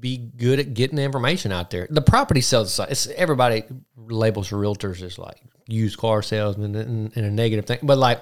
be 0.00 0.18
good 0.18 0.58
at 0.58 0.74
getting 0.74 0.96
the 0.96 1.02
information 1.02 1.50
out 1.52 1.70
there. 1.70 1.86
The 1.88 2.02
property 2.02 2.40
sales 2.40 2.74
side, 2.74 2.88
it's 2.90 3.06
everybody 3.06 3.62
labels 3.96 4.50
realtors 4.50 5.02
as 5.02 5.18
like 5.18 5.40
used 5.66 5.98
car 5.98 6.22
salesmen 6.22 6.74
and, 6.74 7.16
and 7.16 7.26
a 7.26 7.30
negative 7.30 7.66
thing, 7.66 7.78
but 7.82 7.96
like 7.98 8.20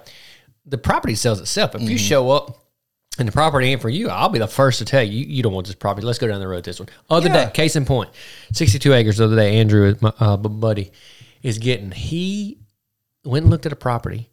the 0.64 0.78
property 0.78 1.14
sells 1.14 1.40
itself. 1.40 1.74
If 1.74 1.82
you 1.82 1.96
show 1.98 2.30
up 2.30 2.58
and 3.18 3.26
the 3.26 3.32
property 3.32 3.68
ain't 3.68 3.80
for 3.80 3.88
you, 3.88 4.08
I'll 4.08 4.28
be 4.28 4.38
the 4.38 4.46
first 4.48 4.78
to 4.80 4.84
tell 4.84 5.02
you 5.02 5.24
you 5.24 5.42
don't 5.42 5.52
want 5.52 5.66
this 5.66 5.74
property. 5.76 6.06
Let's 6.06 6.18
go 6.18 6.26
down 6.28 6.40
the 6.40 6.48
road 6.48 6.64
this 6.64 6.78
one. 6.78 6.88
Other 7.08 7.28
Yeah. 7.28 7.46
day, 7.46 7.50
case 7.52 7.74
in 7.76 7.84
point, 7.84 8.10
sixty-two 8.52 8.92
acres. 8.92 9.16
The 9.16 9.24
other 9.24 9.36
day, 9.36 9.58
Andrew, 9.58 9.94
my 10.00 10.12
uh, 10.20 10.36
buddy, 10.36 10.92
is 11.42 11.58
getting. 11.58 11.90
He 11.92 12.58
went 13.26 13.44
and 13.44 13.50
looked 13.50 13.66
at 13.66 13.72
a 13.72 13.76
property, 13.76 14.30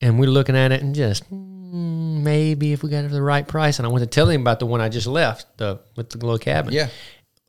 and 0.00 0.18
we're 0.18 0.30
looking 0.30 0.56
at 0.56 0.72
it 0.72 0.82
and 0.82 0.94
just 0.94 1.30
mm, 1.32 2.22
maybe 2.22 2.72
if 2.72 2.82
we 2.82 2.90
got 2.90 3.04
it 3.04 3.08
for 3.08 3.14
the 3.14 3.22
right 3.22 3.46
price. 3.46 3.78
And 3.78 3.86
I 3.86 3.90
went 3.90 4.02
to 4.02 4.10
tell 4.10 4.28
him 4.28 4.40
about 4.40 4.60
the 4.60 4.66
one 4.66 4.80
I 4.80 4.88
just 4.88 5.06
left, 5.06 5.58
the 5.58 5.80
with 5.96 6.10
the 6.10 6.18
little 6.18 6.38
cabin. 6.38 6.72
Yeah, 6.72 6.88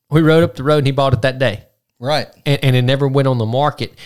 we 0.10 0.22
rode 0.22 0.44
up 0.44 0.56
the 0.56 0.64
road 0.64 0.80
and 0.80 0.88
he 0.88 0.92
bought 0.92 1.14
it 1.14 1.22
that 1.24 1.40
day 1.40 1.66
right. 2.00 2.28
and, 2.46 2.64
and 2.64 2.76
it 2.76 2.82
never 2.84 3.08
went 3.08 3.28
on 3.28 3.38
the 3.38 3.46
market 3.46 3.98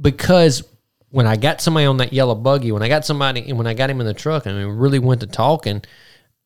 because 0.00 0.62
when 1.10 1.26
I 1.26 1.36
got 1.36 1.60
somebody 1.60 1.86
on 1.86 1.98
that 1.98 2.12
yellow 2.12 2.34
buggy, 2.34 2.72
when 2.72 2.82
I 2.82 2.88
got 2.88 3.04
somebody, 3.04 3.48
and 3.48 3.56
when 3.56 3.66
I 3.66 3.74
got 3.74 3.90
him 3.90 4.00
in 4.00 4.06
the 4.06 4.14
truck, 4.14 4.46
and 4.46 4.56
we 4.56 4.64
really 4.64 4.98
went 4.98 5.20
to 5.20 5.28
talking, 5.28 5.82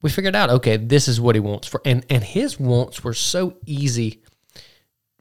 we 0.03 0.11
figured 0.11 0.37
out, 0.37 0.51
okay, 0.51 0.77
this 0.77 1.09
is 1.09 1.21
what 1.21 1.35
he 1.35 1.41
wants 1.41 1.67
for, 1.67 1.81
and 1.85 2.05
and 2.11 2.23
his 2.23 2.61
wants 2.61 3.03
were 3.03 3.15
so 3.15 3.57
easy 3.65 4.23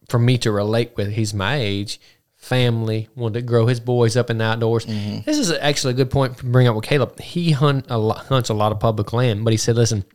for 0.09 0.19
me 0.19 0.37
to 0.39 0.51
relate 0.51 0.91
with. 0.97 1.11
He's 1.11 1.33
my 1.33 1.55
age, 1.55 1.99
family, 2.37 3.09
wanted 3.15 3.33
to 3.33 3.41
grow 3.41 3.67
his 3.67 3.79
boys 3.79 4.15
up 4.15 4.29
in 4.29 4.37
the 4.37 4.45
outdoors. 4.45 4.85
Mm-hmm. 4.85 5.21
This 5.25 5.37
is 5.37 5.51
actually 5.51 5.91
a 5.93 5.97
good 5.97 6.09
point 6.09 6.37
to 6.37 6.45
bring 6.45 6.67
up 6.67 6.75
with 6.75 6.85
Caleb. 6.85 7.19
He 7.19 7.51
hunt 7.51 7.85
a 7.89 7.97
lot, 7.97 8.25
hunts 8.27 8.49
a 8.49 8.53
lot 8.53 8.71
of 8.71 8.79
public 8.79 9.11
land, 9.11 9.43
but 9.43 9.51
he 9.53 9.57
said, 9.57 9.75
listen. 9.75 10.05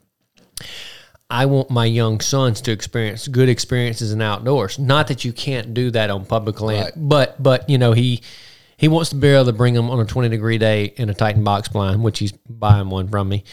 I 1.31 1.47
want 1.47 1.71
my 1.71 1.87
young 1.87 2.21
sons 2.21 2.61
to 2.63 2.73
experience 2.73 3.27
good 3.27 3.49
experiences 3.49 4.13
in 4.13 4.21
outdoors. 4.21 4.79
Not 4.79 5.09
that 5.09 5.25
you 5.25 5.33
can't 5.33 5.73
do 5.73 5.91
that 5.93 6.11
on 6.11 6.27
public 6.27 6.61
land, 6.61 6.85
Right. 6.85 6.93
but 6.97 7.43
but 7.43 7.71
you 7.71 7.79
know 7.79 7.93
he 7.93 8.21
he 8.77 8.87
wants 8.87 9.09
to 9.11 9.17
be 9.17 9.29
able 9.29 9.47
to 9.47 9.53
bring 9.55 9.73
them 9.73 9.89
on 9.89 9.99
a 9.99 10.05
twenty 10.05 10.29
degree 10.29 10.59
day 10.59 10.93
in 10.97 11.09
a 11.09 11.15
Titan 11.15 11.43
box 11.43 11.69
blind, 11.69 12.03
which 12.03 12.19
he's 12.19 12.33
buying 12.33 12.91
one 12.91 13.09
from 13.09 13.31
me, 13.31 13.45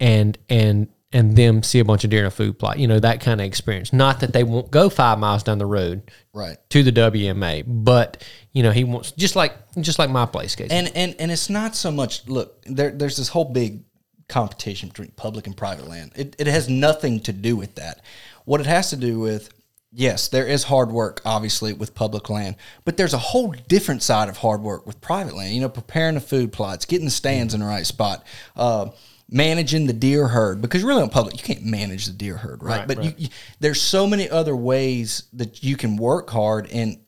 and 0.00 0.36
and 0.48 0.88
and 1.14 1.36
them 1.36 1.62
see 1.62 1.78
a 1.78 1.84
bunch 1.84 2.04
of 2.04 2.10
deer 2.10 2.20
in 2.20 2.26
a 2.26 2.30
food 2.30 2.58
plot. 2.58 2.78
You 2.78 2.86
know 2.88 3.00
that 3.00 3.20
kind 3.20 3.40
of 3.40 3.46
experience. 3.46 3.92
Not 3.92 4.20
that 4.20 4.34
they 4.34 4.44
won't 4.44 4.70
go 4.70 4.90
five 4.90 5.18
miles 5.18 5.42
down 5.42 5.56
the 5.56 5.64
road 5.66 6.10
Right. 6.34 6.58
to 6.70 6.82
the 6.82 6.92
WMA, 6.92 7.64
but 7.66 8.22
you 8.52 8.62
know 8.62 8.72
he 8.72 8.84
wants 8.84 9.12
just 9.12 9.36
like 9.36 9.54
just 9.80 9.98
like 9.98 10.10
my 10.10 10.26
place 10.26 10.54
case. 10.54 10.70
And 10.70 10.90
and 10.94 11.14
and 11.18 11.32
it's 11.32 11.48
not 11.48 11.74
so 11.74 11.90
much. 11.90 12.28
Look, 12.28 12.62
there, 12.66 12.90
there's 12.90 13.16
this 13.16 13.28
whole 13.28 13.46
big 13.46 13.84
competition 14.28 14.88
between 14.88 15.08
public 15.16 15.46
and 15.46 15.56
private 15.56 15.86
land. 15.88 16.12
It, 16.16 16.34
it 16.38 16.46
has 16.46 16.68
nothing 16.68 17.20
to 17.20 17.32
do 17.32 17.56
with 17.56 17.76
that. 17.76 18.00
What 18.46 18.60
it 18.60 18.66
has 18.66 18.88
to 18.90 18.96
do 18.96 19.20
with, 19.20 19.50
yes, 19.92 20.28
there 20.28 20.46
is 20.46 20.64
hard 20.64 20.90
work, 20.90 21.20
obviously, 21.26 21.74
with 21.74 21.94
public 21.94 22.30
land, 22.30 22.56
but 22.86 22.96
there's 22.96 23.12
a 23.14 23.18
whole 23.18 23.54
different 23.68 24.02
side 24.02 24.28
of 24.30 24.38
hard 24.38 24.62
work 24.62 24.86
with 24.86 25.00
private 25.02 25.34
land. 25.34 25.54
You 25.54 25.60
know, 25.60 25.68
preparing 25.68 26.14
the 26.14 26.20
food 26.22 26.52
plots, 26.52 26.86
getting 26.86 27.04
the 27.04 27.10
stands 27.10 27.52
in 27.54 27.60
the 27.60 27.66
right 27.66 27.86
spot, 27.86 28.24
uh, 28.56 28.88
managing 29.28 29.86
the 29.86 29.92
deer 29.92 30.28
herd. 30.28 30.60
Because 30.60 30.82
really 30.82 31.02
on 31.02 31.10
public, 31.10 31.36
you 31.36 31.42
can't 31.42 31.64
manage 31.64 32.06
the 32.06 32.12
deer 32.12 32.36
herd, 32.36 32.62
right? 32.62 32.78
Right, 32.78 32.88
but 32.88 32.98
right. 32.98 33.06
You, 33.06 33.12
you, 33.16 33.28
there's 33.60 33.80
so 33.80 34.06
many 34.06 34.28
other 34.28 34.54
ways 34.56 35.24
that 35.32 35.62
you 35.62 35.76
can 35.76 35.96
work 35.96 36.30
hard 36.30 36.70
and 36.70 36.98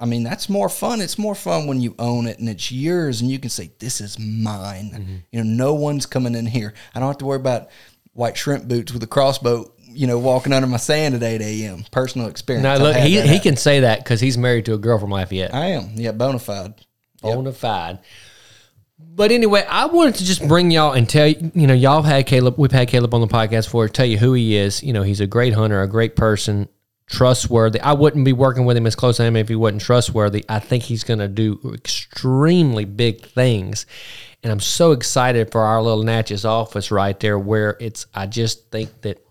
I 0.00 0.04
mean, 0.04 0.22
that's 0.22 0.48
more 0.48 0.68
fun. 0.68 1.00
It's 1.00 1.18
more 1.18 1.34
fun 1.34 1.66
when 1.66 1.80
you 1.80 1.94
own 1.98 2.28
it 2.28 2.38
and 2.38 2.48
it's 2.48 2.70
yours 2.70 3.20
and 3.20 3.30
you 3.30 3.38
can 3.38 3.50
say, 3.50 3.72
this 3.80 4.00
is 4.00 4.16
mine. 4.18 4.90
Mm-hmm. 4.92 5.16
You 5.32 5.42
know, 5.42 5.50
no 5.66 5.74
one's 5.74 6.06
coming 6.06 6.36
in 6.36 6.46
here. 6.46 6.72
I 6.94 7.00
don't 7.00 7.08
have 7.08 7.18
to 7.18 7.24
worry 7.24 7.40
about 7.40 7.68
white 8.12 8.36
shrimp 8.36 8.68
boots 8.68 8.92
with 8.92 9.02
a 9.02 9.08
crossbow, 9.08 9.72
you 9.88 10.06
know, 10.06 10.18
walking 10.18 10.52
under 10.52 10.68
my 10.68 10.76
sand 10.76 11.16
at 11.16 11.24
8 11.24 11.40
a.m. 11.40 11.84
Personal 11.90 12.28
experience. 12.28 12.62
Now 12.62 12.76
look, 12.76 12.96
he 12.96 13.20
he 13.20 13.40
can 13.40 13.56
say 13.56 13.80
that 13.80 13.98
because 14.04 14.20
he's 14.20 14.38
married 14.38 14.66
to 14.66 14.74
a 14.74 14.78
girl 14.78 14.98
from 14.98 15.10
Lafayette. 15.10 15.52
I 15.52 15.66
am. 15.66 15.90
Yeah, 15.94 16.12
bona 16.12 16.38
fide. 16.38 16.74
bona 17.20 17.52
fide. 17.52 17.98
But 19.00 19.30
anyway, 19.30 19.64
I 19.68 19.86
wanted 19.86 20.16
to 20.16 20.24
just 20.24 20.46
bring 20.46 20.70
y'all 20.70 20.92
and 20.92 21.08
tell 21.08 21.28
you, 21.28 21.52
you 21.54 21.66
know, 21.66 21.74
y'all 21.74 22.02
had 22.02 22.26
Caleb, 22.26 22.56
we've 22.58 22.72
had 22.72 22.88
Caleb 22.88 23.14
on 23.14 23.20
the 23.20 23.28
podcast 23.28 23.64
before, 23.64 23.88
tell 23.88 24.06
you 24.06 24.18
who 24.18 24.32
he 24.32 24.56
is. 24.56 24.82
You 24.82 24.92
know, 24.92 25.02
he's 25.02 25.20
a 25.20 25.26
great 25.26 25.54
hunter, 25.54 25.80
a 25.82 25.88
great 25.88 26.16
person, 26.16 26.68
trustworthy. 27.06 27.80
I 27.80 27.92
wouldn't 27.92 28.24
be 28.24 28.32
working 28.32 28.64
with 28.64 28.76
him 28.76 28.86
as 28.86 28.96
close 28.96 29.20
I 29.20 29.26
am 29.26 29.36
if 29.36 29.48
he 29.48 29.54
wasn't 29.54 29.82
trustworthy. 29.82 30.44
I 30.48 30.58
think 30.58 30.82
he's 30.82 31.04
going 31.04 31.20
to 31.20 31.28
do 31.28 31.60
extremely 31.74 32.84
big 32.84 33.24
things. 33.24 33.86
And 34.42 34.52
I'm 34.52 34.60
so 34.60 34.92
excited 34.92 35.52
for 35.52 35.62
our 35.62 35.82
little 35.82 36.04
Natchez 36.04 36.44
office 36.44 36.90
right 36.90 37.18
there 37.18 37.38
where 37.38 37.76
it's, 37.80 38.06
I 38.14 38.26
just 38.26 38.70
think 38.70 39.00
that, 39.02 39.24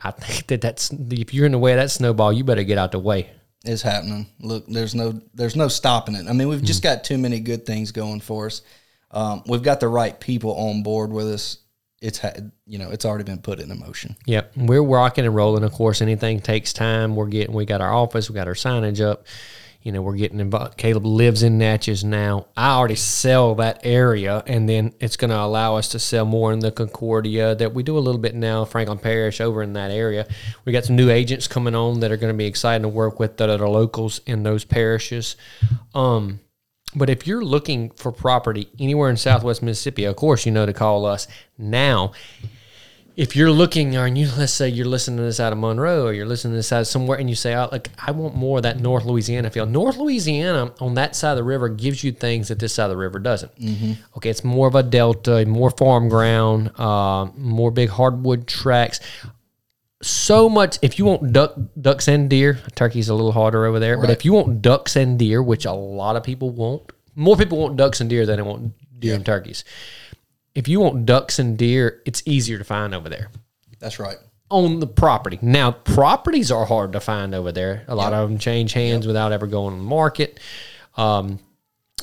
I 0.00 0.10
think 0.10 0.46
that 0.48 0.60
that's, 0.60 0.90
if 0.92 1.32
you're 1.32 1.46
in 1.46 1.52
the 1.52 1.58
way 1.58 1.72
of 1.72 1.78
that 1.78 1.90
snowball, 1.90 2.32
you 2.32 2.44
better 2.44 2.64
get 2.64 2.78
out 2.78 2.92
the 2.92 2.98
way. 2.98 3.30
It's 3.64 3.82
happening. 3.82 4.26
Look, 4.40 4.66
there's 4.66 4.94
no 4.94 5.20
there's 5.32 5.56
no 5.56 5.68
stopping 5.68 6.14
it. 6.14 6.26
I 6.28 6.32
mean, 6.32 6.48
we've 6.48 6.62
just 6.62 6.82
got 6.82 7.02
too 7.02 7.16
many 7.16 7.40
good 7.40 7.64
things 7.64 7.92
going 7.92 8.20
for 8.20 8.46
us. 8.46 8.62
Um, 9.10 9.42
we've 9.46 9.62
got 9.62 9.80
the 9.80 9.88
right 9.88 10.18
people 10.18 10.54
on 10.54 10.82
board 10.82 11.10
with 11.10 11.28
us. 11.28 11.58
It's 12.02 12.18
had, 12.18 12.52
you 12.66 12.78
know 12.78 12.90
it's 12.90 13.06
already 13.06 13.24
been 13.24 13.38
put 13.38 13.60
in 13.60 13.68
motion. 13.78 14.16
Yep, 14.26 14.52
we're 14.56 14.82
rocking 14.82 15.24
and 15.24 15.34
rolling. 15.34 15.64
Of 15.64 15.72
course, 15.72 16.02
anything 16.02 16.40
takes 16.40 16.74
time. 16.74 17.16
We're 17.16 17.26
getting, 17.26 17.54
we 17.54 17.64
got 17.64 17.80
our 17.80 17.94
office, 17.94 18.28
we 18.28 18.34
got 18.34 18.48
our 18.48 18.54
signage 18.54 19.00
up. 19.00 19.24
You 19.84 19.92
know, 19.92 20.00
we're 20.00 20.16
getting 20.16 20.40
involved. 20.40 20.78
Caleb 20.78 21.04
lives 21.04 21.42
in 21.42 21.58
Natchez 21.58 22.02
now. 22.02 22.46
I 22.56 22.70
already 22.70 22.94
sell 22.94 23.54
that 23.56 23.80
area, 23.84 24.42
and 24.46 24.66
then 24.66 24.94
it's 24.98 25.18
going 25.18 25.28
to 25.28 25.38
allow 25.38 25.76
us 25.76 25.90
to 25.90 25.98
sell 25.98 26.24
more 26.24 26.54
in 26.54 26.60
the 26.60 26.72
Concordia 26.72 27.54
that 27.54 27.74
we 27.74 27.82
do 27.82 27.98
a 27.98 28.00
little 28.00 28.20
bit 28.20 28.34
now. 28.34 28.64
Franklin 28.64 28.98
Parish 28.98 29.42
over 29.42 29.62
in 29.62 29.74
that 29.74 29.90
area. 29.90 30.26
We 30.64 30.72
got 30.72 30.86
some 30.86 30.96
new 30.96 31.10
agents 31.10 31.46
coming 31.46 31.74
on 31.74 32.00
that 32.00 32.10
are 32.10 32.16
going 32.16 32.32
to 32.32 32.36
be 32.36 32.46
exciting 32.46 32.82
to 32.82 32.88
work 32.88 33.20
with 33.20 33.36
that 33.36 33.50
are 33.50 33.68
locals 33.68 34.22
in 34.24 34.42
those 34.42 34.64
parishes. 34.64 35.36
Um, 35.94 36.40
but 36.94 37.10
if 37.10 37.26
you're 37.26 37.44
looking 37.44 37.90
for 37.90 38.10
property 38.10 38.68
anywhere 38.78 39.10
in 39.10 39.18
Southwest 39.18 39.62
Mississippi, 39.62 40.04
of 40.04 40.16
course 40.16 40.46
you 40.46 40.52
know 40.52 40.64
to 40.64 40.72
call 40.72 41.04
us 41.04 41.28
now. 41.58 42.12
If 43.16 43.36
you're 43.36 43.52
looking, 43.52 43.96
or 43.96 44.08
you 44.08 44.28
let's 44.36 44.52
say 44.52 44.68
you're 44.68 44.86
listening 44.86 45.18
to 45.18 45.22
this 45.22 45.38
out 45.38 45.52
of 45.52 45.58
Monroe, 45.58 46.06
or 46.06 46.12
you're 46.12 46.26
listening 46.26 46.54
to 46.54 46.56
this 46.56 46.72
out 46.72 46.80
of 46.80 46.86
somewhere, 46.88 47.16
and 47.18 47.30
you 47.30 47.36
say, 47.36 47.54
"Oh, 47.54 47.68
like 47.70 47.88
I 48.04 48.10
want 48.10 48.34
more 48.34 48.58
of 48.58 48.64
that 48.64 48.80
North 48.80 49.04
Louisiana 49.04 49.50
feel." 49.50 49.66
North 49.66 49.96
Louisiana 49.96 50.72
on 50.80 50.94
that 50.94 51.14
side 51.14 51.30
of 51.32 51.36
the 51.36 51.44
river 51.44 51.68
gives 51.68 52.02
you 52.02 52.10
things 52.10 52.48
that 52.48 52.58
this 52.58 52.74
side 52.74 52.84
of 52.84 52.90
the 52.90 52.96
river 52.96 53.20
doesn't. 53.20 53.52
Okay, 54.16 54.30
it's 54.30 54.42
more 54.42 54.66
of 54.66 54.74
a 54.74 54.82
delta, 54.82 55.46
more 55.46 55.70
farm 55.70 56.08
ground, 56.08 56.72
uh, 56.78 57.28
more 57.36 57.70
big 57.70 57.88
hardwood 57.90 58.48
tracks. 58.48 58.98
So 60.02 60.48
much 60.48 60.78
if 60.82 60.98
you 60.98 61.04
want 61.06 61.32
duck 61.32 61.54
ducks 61.80 62.08
and 62.08 62.28
deer 62.28 62.58
turkey's 62.74 63.08
a 63.08 63.14
little 63.14 63.32
harder 63.32 63.64
over 63.64 63.78
there 63.80 63.96
but 63.96 64.10
if 64.10 64.22
you 64.22 64.34
want 64.34 64.60
ducks 64.60 64.96
and 64.96 65.18
deer 65.18 65.42
which 65.42 65.64
a 65.64 65.72
lot 65.72 66.14
of 66.14 66.22
people 66.22 66.50
want 66.50 66.82
more 67.14 67.38
people 67.38 67.56
want 67.56 67.78
ducks 67.78 68.02
and 68.02 68.10
deer 68.10 68.26
than 68.26 68.36
they 68.36 68.42
want 68.42 68.74
deer 69.00 69.14
and 69.14 69.24
turkeys 69.24 69.64
if 70.54 70.68
you 70.68 70.80
want 70.80 71.06
ducks 71.06 71.38
and 71.38 71.58
deer 71.58 72.02
it's 72.06 72.22
easier 72.26 72.58
to 72.58 72.64
find 72.64 72.94
over 72.94 73.08
there 73.08 73.30
That's 73.78 73.98
right. 73.98 74.16
on 74.50 74.80
the 74.80 74.86
property 74.86 75.38
now 75.42 75.72
properties 75.72 76.50
are 76.50 76.64
hard 76.64 76.92
to 76.92 77.00
find 77.00 77.34
over 77.34 77.52
there 77.52 77.84
a 77.88 77.94
lot 77.94 78.12
of 78.12 78.28
them 78.28 78.38
change 78.38 78.72
hands 78.72 79.06
without 79.06 79.32
ever 79.32 79.46
going 79.46 79.74
on 79.74 79.78
the 79.78 79.84
market 79.84 80.40
um, 80.96 81.38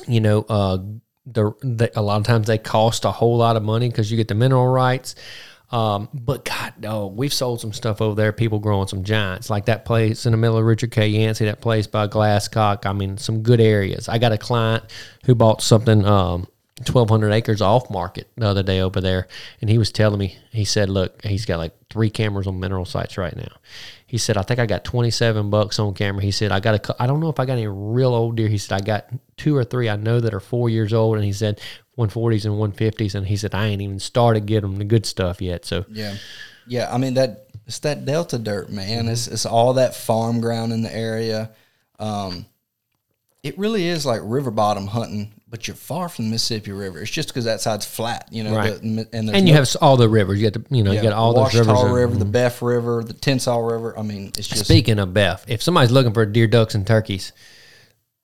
you 0.08 0.20
know 0.20 0.46
uh, 0.50 0.78
the, 1.26 1.52
the 1.62 1.92
a 1.96 2.02
lot 2.02 2.20
of 2.20 2.26
times 2.26 2.48
they 2.48 2.58
cost 2.58 3.06
a 3.06 3.12
whole 3.12 3.38
lot 3.38 3.56
of 3.56 3.64
money 3.64 3.90
because 3.90 4.12
you 4.12 4.18
get 4.18 4.28
the 4.28 4.36
mineral 4.36 4.68
rights 4.68 5.16
um, 5.72 6.10
but 6.14 6.44
God, 6.44 6.74
no, 6.80 7.08
we've 7.08 7.34
sold 7.34 7.62
some 7.62 7.72
stuff 7.72 8.02
over 8.02 8.14
there. 8.14 8.34
People 8.34 8.60
growing 8.60 8.88
some 8.88 9.04
giants, 9.04 9.50
like 9.50 9.66
that 9.66 9.86
place 9.86 10.26
in 10.26 10.34
the 10.34 10.38
middle 10.38 10.58
of 10.58 10.66
Richard 10.66 10.92
K. 10.92 11.08
Yancey, 11.08 11.46
that 11.46 11.62
place 11.62 11.88
by 11.88 12.08
Glasscock. 12.08 12.86
I 12.86 12.92
mean, 12.92 13.18
some 13.18 13.42
good 13.42 13.62
areas. 13.62 14.10
I 14.10 14.18
got 14.18 14.34
a 14.34 14.38
client 14.38 14.84
who 15.26 15.34
bought 15.34 15.62
something, 15.62 16.06
um, 16.06 16.48
1,200 16.88 17.32
acres 17.32 17.62
off 17.62 17.90
market 17.90 18.30
the 18.36 18.48
other 18.48 18.64
day 18.64 18.82
over 18.82 19.02
there. 19.02 19.28
And 19.62 19.70
he 19.70 19.78
was 19.78 19.92
telling 19.92 20.20
me, 20.20 20.38
he 20.52 20.66
said, 20.66 20.90
look, 20.90 21.24
he's 21.24 21.46
got 21.46 21.58
like 21.58 21.74
three 21.90 22.10
cameras 22.10 22.48
on 22.48 22.60
mineral 22.60 22.86
sites 22.86 23.18
right 23.18 23.36
now. 23.36 23.52
He 24.08 24.18
said, 24.18 24.36
I 24.38 24.42
think 24.42 24.60
I 24.60 24.66
got 24.66 24.84
27 24.84 25.50
bucks 25.50 25.80
on 25.80 25.94
camera. 25.94 26.22
He 26.22 26.32
said, 26.32 26.52
I 26.52 26.60
got 26.60 26.90
a, 26.90 26.96
I 27.02 27.08
don't 27.08 27.20
know 27.22 27.30
if 27.30 27.40
I 27.40 27.46
got 27.46 27.54
any 27.54 27.68
real 27.68 28.14
old 28.14 28.36
deer. 28.36 28.50
He 28.50 28.58
said, 28.58 28.82
I 28.82 28.84
got 28.84 29.08
two 29.38 29.56
or 29.56 29.64
three 29.64 29.90
I 29.90 29.96
know 29.96 30.20
that 30.20 30.34
are 30.34 30.40
four 30.40 30.70
years 30.70 30.92
old. 30.94 31.16
And 31.16 31.24
he 31.26 31.34
said, 31.34 31.62
140s 31.98 32.46
and 32.46 32.76
150s. 32.76 33.16
And 33.16 33.28
he 33.28 33.38
said, 33.38 33.56
I 33.56 33.68
ain't 33.68 33.82
even 33.82 34.00
started 34.00 34.46
getting 34.46 34.78
the 34.78 34.86
good 34.86 35.06
stuff 35.06 35.42
yet. 35.42 35.66
So, 35.66 35.86
Yeah, 35.90 36.16
yeah. 36.68 36.94
I 36.94 36.98
mean 36.98 37.14
that 37.14 37.48
it's 37.68 37.80
that 37.80 38.06
Delta 38.06 38.38
dirt, 38.38 38.70
man. 38.70 39.08
It's 39.08 39.26
Mm-hmm. 39.26 39.34
it's 39.34 39.46
all 39.46 39.74
that 39.74 39.96
farm 39.96 40.42
ground 40.42 40.74
in 40.74 40.82
the 40.82 40.94
area. 40.94 41.52
Um, 42.00 42.46
it 43.44 43.58
really 43.58 43.88
is 43.88 44.06
like 44.06 44.22
river 44.24 44.52
bottom 44.52 44.88
hunting, 44.88 45.34
but 45.52 45.68
you're 45.68 45.76
far 45.76 46.08
from 46.08 46.26
the 46.26 46.32
Mississippi 46.32 46.72
River. 46.72 47.02
It's 47.02 47.12
just 47.12 47.28
because 47.28 47.44
that 47.44 47.60
side's 47.60 47.86
flat, 47.86 48.30
you 48.32 48.44
know. 48.44 48.56
Right. 48.56 48.74
The, 48.82 49.08
and 49.12 49.30
and 49.30 49.48
you 49.48 49.54
no- 49.54 49.60
have 49.60 49.76
all 49.82 49.98
the 49.98 50.08
rivers. 50.08 50.42
You 50.42 50.50
got 50.50 50.64
the, 50.70 50.76
you 50.76 50.82
know, 50.82 50.94
you 50.94 51.02
got 51.02 51.12
all 51.12 51.34
those 51.34 51.54
Ouachita 51.54 51.74
rivers. 51.74 51.92
River, 51.92 52.16
the 52.16 52.26
mhm. 52.26 52.32
Boeuf 52.32 52.62
River, 52.66 53.04
the 53.04 53.14
Tensas 53.14 53.72
River. 53.72 54.00
I 54.00 54.02
mean, 54.02 54.28
it's 54.38 54.48
just 54.48 54.66
Speaking 54.66 54.98
of 54.98 55.14
Beth, 55.14 55.44
if 55.50 55.62
somebody's 55.62 55.92
looking 55.92 56.14
for 56.14 56.26
deer, 56.26 56.48
ducks, 56.48 56.74
and 56.74 56.88
turkeys, 56.88 57.34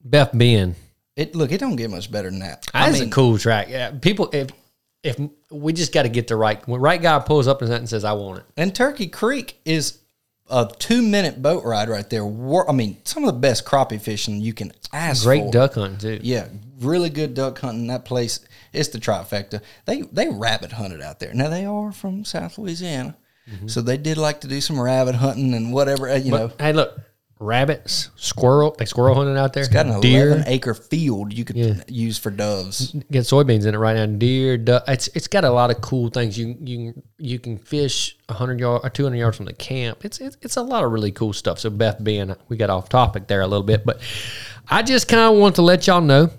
Beth 0.04 0.32
Bend, 0.34 0.76
it. 1.18 1.36
Look, 1.36 1.52
it 1.52 1.60
don't 1.60 1.76
get 1.76 1.92
much 1.92 2.10
better 2.10 2.30
than 2.30 2.40
that. 2.40 2.66
I 2.74 2.88
that's 2.88 3.02
mean, 3.02 3.10
a 3.10 3.12
cool 3.12 3.38
track. 3.38 3.68
Yeah, 3.70 3.92
people, 3.92 4.30
if 4.32 4.50
if 5.04 5.20
we 5.52 5.74
just 5.74 5.94
got 5.94 6.04
to 6.04 6.10
get 6.10 6.28
the 6.28 6.38
right 6.38 6.66
when 6.66 6.80
right 6.80 7.02
guy 7.02 7.20
pulls 7.20 7.48
up 7.48 7.62
and 7.62 7.90
says, 7.90 8.06
"I 8.06 8.14
want 8.14 8.40
it." 8.40 8.46
And 8.56 8.74
Turkey 8.74 9.08
Creek 9.08 9.60
is 9.66 10.00
a 10.50 10.70
two 10.80 11.02
minute 11.02 11.42
boat 11.42 11.64
ride 11.66 11.90
right 11.90 12.10
there. 12.10 12.24
I 12.26 12.72
mean, 12.72 12.98
some 13.04 13.24
of 13.24 13.34
the 13.34 13.40
best 13.40 13.66
crappie 13.66 14.00
fishing 14.02 14.40
you 14.42 14.54
can 14.54 14.72
ask 14.94 15.24
Great 15.24 15.44
for. 15.46 15.52
duck 15.52 15.74
hunting 15.76 15.98
too. 15.98 16.20
Yeah, 16.24 16.48
really 16.80 17.10
good 17.10 17.34
duck 17.34 17.60
hunting. 17.60 17.88
That 17.88 18.06
place, 18.06 18.40
it's 18.74 18.90
the 18.90 19.00
trifecta. 19.00 19.62
They 19.86 20.02
they 20.04 20.30
rabbit 20.30 20.72
hunted 20.74 21.02
out 21.02 21.20
there. 21.20 21.34
Now 21.34 21.50
they 21.50 21.66
are 21.66 21.92
from 21.92 22.24
South 22.26 22.58
Louisiana, 22.58 23.16
so 23.68 23.82
they 23.82 23.98
did 23.98 24.18
like 24.18 24.42
to 24.42 24.48
do 24.48 24.60
some 24.62 24.80
rabbit 24.80 25.16
hunting 25.16 25.54
and 25.54 25.72
whatever. 25.74 26.10
uh, 26.10 26.16
You 26.16 26.32
know, 26.32 26.52
Hey, 26.60 26.74
look, 26.74 26.98
rabbits, 27.40 28.10
squirrel, 28.16 28.76
they 28.78 28.86
squirrel 28.86 29.16
hunting 29.16 29.38
out 29.38 29.54
there. 29.54 29.64
It's 29.64 29.72
got 29.72 29.86
an 29.86 30.02
deer, 30.02 30.28
eleven 30.30 30.44
acre 30.48 30.74
field 30.74 31.34
you 31.34 31.46
could 31.46 31.56
Yeah. 31.56 31.76
use 31.88 32.18
for 32.18 32.32
doves. 32.32 32.94
get 33.12 33.24
soybeans 33.26 33.66
in 33.66 33.76
it 33.76 33.78
right 33.78 33.96
now. 33.96 34.06
Deer. 34.06 34.64
It's 34.88 35.08
it's 35.10 35.28
got 35.28 35.44
a 35.44 35.50
lot 35.52 35.70
of 35.70 35.82
cool 35.82 36.10
things. 36.10 36.38
You 36.38 36.56
you 36.60 37.04
you 37.18 37.40
can 37.40 37.58
fish 37.58 38.18
hundred 38.30 38.60
yard 38.60 38.82
or 38.84 38.90
two 38.90 39.04
hundred 39.04 39.18
yards 39.18 39.38
from 39.38 39.46
the 39.46 39.54
camp. 39.54 40.04
It's, 40.06 40.20
it's 40.20 40.38
it's 40.42 40.58
a 40.58 40.62
lot 40.62 40.84
of 40.84 40.92
really 40.92 41.12
cool 41.12 41.34
stuff. 41.34 41.60
So 41.60 41.70
Beth 41.70 42.04
being 42.04 42.36
we 42.50 42.58
got 42.58 42.70
off 42.70 42.90
topic 42.90 43.28
there 43.28 43.42
a 43.42 43.48
little 43.48 43.66
bit, 43.66 43.86
but 43.86 44.00
I 44.70 44.84
just 44.84 45.08
kind 45.08 45.34
of 45.34 45.40
want 45.40 45.56
to 45.56 45.62
let 45.62 45.88
y'all 45.88 46.02
know 46.02 46.30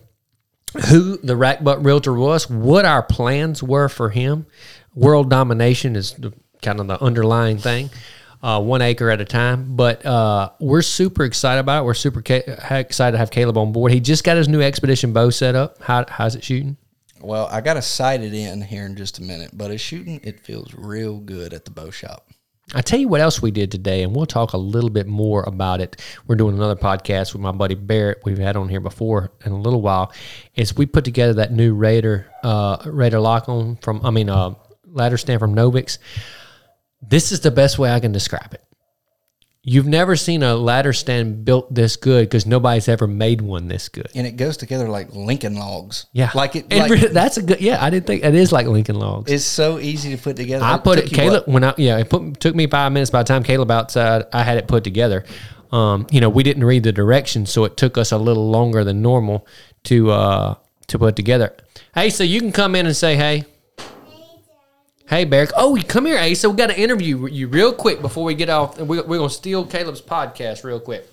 who 0.90 1.16
the 1.18 1.36
rack 1.36 1.64
buck 1.64 1.78
realtor 1.80 2.12
was, 2.12 2.48
what 2.50 2.84
our 2.84 3.02
plans 3.02 3.62
were 3.62 3.88
for 3.88 4.10
him. 4.10 4.46
World 4.94 5.30
domination 5.30 5.96
is 5.96 6.12
the, 6.12 6.32
kind 6.60 6.80
of 6.80 6.88
the 6.88 7.00
underlying 7.02 7.56
thing. 7.56 7.88
Uh, 8.40 8.62
one 8.62 8.82
acre 8.82 9.10
at 9.10 9.20
a 9.20 9.24
time, 9.24 9.74
but 9.74 10.06
uh, 10.06 10.50
we're 10.60 10.80
super 10.80 11.24
excited 11.24 11.58
about 11.58 11.82
it. 11.82 11.86
We're 11.86 11.94
super 11.94 12.22
ca- 12.22 12.44
excited 12.70 13.12
to 13.12 13.18
have 13.18 13.32
Caleb 13.32 13.58
on 13.58 13.72
board. 13.72 13.90
He 13.90 13.98
just 13.98 14.22
got 14.22 14.36
his 14.36 14.48
new 14.48 14.60
expedition 14.60 15.12
bow 15.12 15.30
set 15.30 15.56
up. 15.56 15.82
How, 15.82 16.04
how's 16.08 16.36
it 16.36 16.44
shooting? 16.44 16.76
Well, 17.20 17.48
I 17.50 17.60
got 17.60 17.74
to 17.74 17.82
sight 17.82 18.22
it 18.22 18.32
in 18.32 18.62
here 18.62 18.86
in 18.86 18.94
just 18.94 19.18
a 19.18 19.22
minute, 19.22 19.50
but 19.52 19.72
it's 19.72 19.82
shooting. 19.82 20.20
It 20.22 20.38
feels 20.38 20.72
real 20.72 21.18
good 21.18 21.52
at 21.52 21.64
the 21.64 21.72
bow 21.72 21.90
shop. 21.90 22.28
I 22.74 22.82
tell 22.82 22.98
you 22.98 23.08
what 23.08 23.22
else 23.22 23.40
we 23.40 23.50
did 23.50 23.72
today, 23.72 24.02
and 24.02 24.14
we'll 24.14 24.26
talk 24.26 24.52
a 24.52 24.58
little 24.58 24.90
bit 24.90 25.06
more 25.06 25.42
about 25.44 25.80
it. 25.80 26.00
We're 26.26 26.36
doing 26.36 26.54
another 26.54 26.76
podcast 26.76 27.32
with 27.32 27.40
my 27.40 27.50
buddy 27.50 27.74
Barrett. 27.74 28.20
We've 28.24 28.38
had 28.38 28.56
on 28.56 28.68
here 28.68 28.80
before 28.80 29.32
in 29.46 29.52
a 29.52 29.58
little 29.58 29.80
while. 29.80 30.12
Is 30.54 30.76
we 30.76 30.84
put 30.84 31.04
together 31.04 31.32
that 31.34 31.50
new 31.50 31.74
Raider 31.74 32.30
uh, 32.42 32.76
Raider 32.84 33.20
lock 33.20 33.48
on 33.48 33.76
from 33.76 34.04
I 34.04 34.10
mean 34.10 34.28
uh, 34.28 34.54
ladder 34.84 35.16
stand 35.16 35.40
from 35.40 35.54
Novix. 35.54 35.98
This 37.00 37.32
is 37.32 37.40
the 37.40 37.50
best 37.50 37.78
way 37.78 37.90
I 37.92 38.00
can 38.00 38.12
describe 38.12 38.54
it. 38.54 38.64
You've 39.62 39.86
never 39.86 40.16
seen 40.16 40.42
a 40.42 40.54
ladder 40.54 40.94
stand 40.94 41.44
built 41.44 41.74
this 41.74 41.96
good 41.96 42.24
because 42.24 42.46
nobody's 42.46 42.88
ever 42.88 43.06
made 43.06 43.42
one 43.42 43.68
this 43.68 43.90
good. 43.90 44.08
and 44.14 44.26
it 44.26 44.36
goes 44.36 44.56
together 44.56 44.88
like 44.88 45.12
Lincoln 45.12 45.56
logs. 45.56 46.06
Yeah, 46.12 46.30
like 46.34 46.56
it. 46.56 46.72
Like, 46.72 46.90
re- 46.90 47.08
that's 47.08 47.36
a 47.36 47.42
good. 47.42 47.60
Yeah, 47.60 47.84
I 47.84 47.90
didn't 47.90 48.06
think 48.06 48.24
it 48.24 48.34
is 48.34 48.50
like 48.50 48.66
Lincoln 48.66 48.96
Logs. 48.96 49.30
it's 49.30 49.44
so 49.44 49.78
easy 49.78 50.16
to 50.16 50.22
put 50.22 50.36
together. 50.36 50.64
I 50.64 50.78
put 50.78 50.98
it, 50.98 51.10
you 51.10 51.16
Caleb, 51.16 51.44
when 51.46 51.64
I, 51.64 51.74
yeah, 51.76 51.98
it 51.98 52.08
put, 52.08 52.40
took 52.40 52.54
me 52.54 52.66
five 52.66 52.92
minutes 52.92 53.10
by 53.10 53.22
the 53.22 53.26
time 53.26 53.42
Caleb 53.42 53.70
outside, 53.70 54.24
I 54.32 54.42
had 54.42 54.56
it 54.56 54.68
put 54.68 54.84
together. 54.84 55.26
Um, 55.70 56.06
you 56.10 56.22
know, 56.22 56.30
we 56.30 56.44
didn't 56.44 56.64
read 56.64 56.84
the 56.84 56.92
directions, 56.92 57.50
so 57.50 57.64
it 57.64 57.76
took 57.76 57.98
us 57.98 58.10
a 58.10 58.16
little 58.16 58.48
longer 58.50 58.84
than 58.84 59.02
normal 59.02 59.46
to, 59.84 60.10
uh, 60.10 60.54
to 60.86 60.98
put 60.98 61.14
together. 61.14 61.54
Hey, 61.94 62.08
so 62.08 62.24
you 62.24 62.40
can 62.40 62.52
come 62.52 62.74
in 62.74 62.86
and 62.86 62.96
say, 62.96 63.16
hey. 63.16 63.44
Hey, 65.08 65.24
Barrick. 65.24 65.50
Oh, 65.56 65.78
come 65.88 66.04
here, 66.04 66.18
Asa. 66.18 66.50
We 66.50 66.56
got 66.56 66.66
to 66.66 66.78
interview 66.78 67.26
you 67.28 67.48
real 67.48 67.72
quick 67.72 68.02
before 68.02 68.24
we 68.24 68.34
get 68.34 68.50
off. 68.50 68.78
We're, 68.78 69.02
we're 69.04 69.16
going 69.16 69.30
to 69.30 69.34
steal 69.34 69.64
Caleb's 69.64 70.02
podcast 70.02 70.64
real 70.64 70.80
quick. 70.80 71.10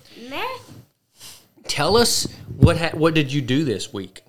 Tell 1.66 1.96
us 1.96 2.26
what 2.56 2.76
ha- 2.76 2.90
what 2.92 3.14
did 3.14 3.32
you 3.32 3.40
do 3.40 3.64
this 3.64 3.92
week? 3.92 4.22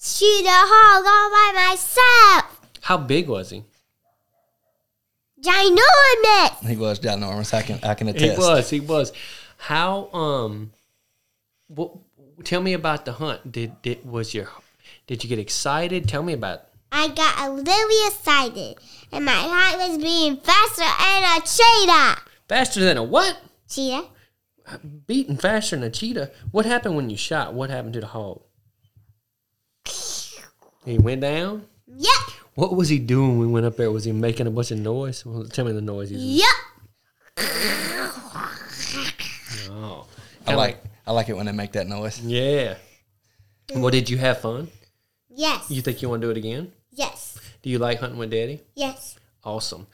Shoot 0.00 0.44
a 0.44 0.48
hog 0.50 1.04
all 1.06 1.30
by 1.30 1.68
myself. 1.68 2.60
How 2.82 2.96
big 2.98 3.28
was 3.28 3.50
he? 3.50 3.64
Ginormous. 5.42 6.68
He 6.68 6.76
was 6.76 7.00
ginormous. 7.00 7.54
I 7.54 7.62
can 7.62 7.80
I 7.82 7.94
can 7.94 8.08
attest. 8.08 8.24
He 8.24 8.30
attest. 8.30 8.48
was. 8.48 8.70
He 8.70 8.80
was. 8.80 9.12
How? 9.56 10.10
Um. 10.12 10.72
What? 11.68 11.92
Tell 12.44 12.60
me 12.60 12.74
about 12.74 13.04
the 13.04 13.12
hunt. 13.12 13.50
Did 13.50 13.80
did 13.82 14.04
was 14.04 14.34
your? 14.34 14.48
Did 15.06 15.24
you 15.24 15.28
get 15.28 15.38
excited? 15.38 16.08
Tell 16.08 16.22
me 16.22 16.34
about. 16.34 16.64
I 16.92 17.08
got 17.08 17.48
a 17.48 17.50
little 17.52 18.06
excited, 18.06 18.76
and 19.12 19.24
my 19.24 19.32
heart 19.32 19.78
was 19.78 19.98
beating 19.98 20.40
faster 20.40 20.82
than 20.82 21.24
a 21.24 21.40
cheetah. 21.46 22.22
Faster 22.48 22.80
than 22.80 22.96
a 22.96 23.02
what? 23.04 23.40
Cheetah? 23.68 24.08
Beating 25.06 25.36
faster 25.36 25.76
than 25.76 25.84
a 25.84 25.90
cheetah. 25.90 26.30
What 26.50 26.66
happened 26.66 26.96
when 26.96 27.10
you 27.10 27.16
shot? 27.16 27.54
What 27.54 27.70
happened 27.70 27.94
to 27.94 28.00
the 28.00 28.06
hog? 28.08 28.42
He 30.84 30.98
went 30.98 31.20
down. 31.20 31.66
Yep. 31.86 32.12
What 32.54 32.74
was 32.74 32.88
he 32.88 32.98
doing 32.98 33.38
when 33.38 33.48
we 33.48 33.52
went 33.52 33.66
up 33.66 33.76
there? 33.76 33.90
Was 33.90 34.04
he 34.04 34.12
making 34.12 34.46
a 34.46 34.50
bunch 34.50 34.70
of 34.70 34.78
noise? 34.78 35.24
Well, 35.24 35.44
tell 35.44 35.64
me 35.64 35.72
the 35.72 35.80
noise. 35.80 36.10
He 36.10 36.16
was 36.16 36.24
Yep. 36.24 37.46
Oh, 39.72 40.06
I 40.46 40.54
like 40.54 40.82
I 41.06 41.12
like 41.12 41.28
it 41.28 41.36
when 41.36 41.46
they 41.46 41.52
make 41.52 41.72
that 41.72 41.86
noise. 41.86 42.20
yeah. 42.20 42.74
Well, 43.74 43.90
did 43.90 44.10
you 44.10 44.18
have 44.18 44.40
fun? 44.40 44.68
Yes. 45.28 45.70
You 45.70 45.80
think 45.80 46.02
you 46.02 46.08
want 46.08 46.22
to 46.22 46.26
do 46.26 46.30
it 46.32 46.36
again? 46.36 46.72
Do 47.62 47.70
you 47.70 47.78
like 47.78 48.00
hunting 48.00 48.18
with 48.18 48.30
Daddy? 48.30 48.62
Yes. 48.74 49.18
Awesome. 49.44 49.86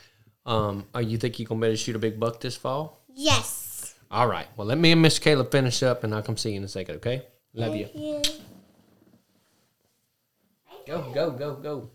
Um, 0.45 0.85
are 0.95 1.03
you 1.03 1.19
think 1.19 1.39
you're 1.39 1.49
gonna 1.49 1.61
be 1.61 1.67
able 1.67 1.75
to 1.75 1.83
shoot 1.83 1.97
a 1.97 1.99
big 1.99 2.21
buck 2.21 2.41
this 2.41 2.57
fall? 2.57 3.03
Yes. 3.15 3.95
All 4.11 4.29
right. 4.29 4.47
Well, 4.57 4.67
let 4.67 4.79
me 4.79 4.93
and 4.93 5.03
Miss 5.03 5.19
Caleb 5.19 5.51
finish 5.51 5.83
up, 5.83 6.05
and 6.05 6.15
I'll 6.15 6.23
come 6.23 6.37
see 6.37 6.51
you 6.51 6.59
in 6.59 6.65
a 6.65 6.69
second. 6.69 6.97
Okay? 6.97 7.23
Love 7.55 7.75
you. 7.75 7.89
Yeah. 7.95 8.23
Go, 10.87 11.11
go, 11.13 11.31
go, 11.33 11.55
go. 11.55 11.91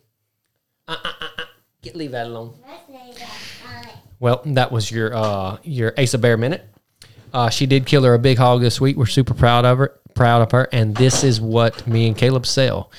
Uh, 0.87 0.97
uh, 1.03 1.11
uh, 1.21 1.27
uh. 1.37 1.43
Get 1.81 1.95
leave 1.95 2.11
that 2.11 2.27
alone. 2.27 2.53
Well, 4.19 4.41
that 4.45 4.71
was 4.71 4.91
your 4.91 5.15
uh 5.15 5.57
your 5.63 5.93
Asa 5.97 6.17
Bear 6.17 6.37
minute. 6.37 6.63
Uh, 7.33 7.49
she 7.49 7.65
did 7.65 7.85
kill 7.85 8.03
her 8.03 8.13
a 8.13 8.19
big 8.19 8.37
hog 8.37 8.61
this 8.61 8.81
week. 8.81 8.97
We're 8.97 9.05
super 9.05 9.33
proud 9.33 9.65
of 9.65 9.77
her. 9.77 9.99
Proud 10.13 10.41
of 10.41 10.51
her. 10.51 10.67
And 10.73 10.95
this 10.95 11.23
is 11.23 11.39
what 11.39 11.87
me 11.87 12.07
and 12.07 12.17
Caleb 12.17 12.45
sell. 12.45 12.91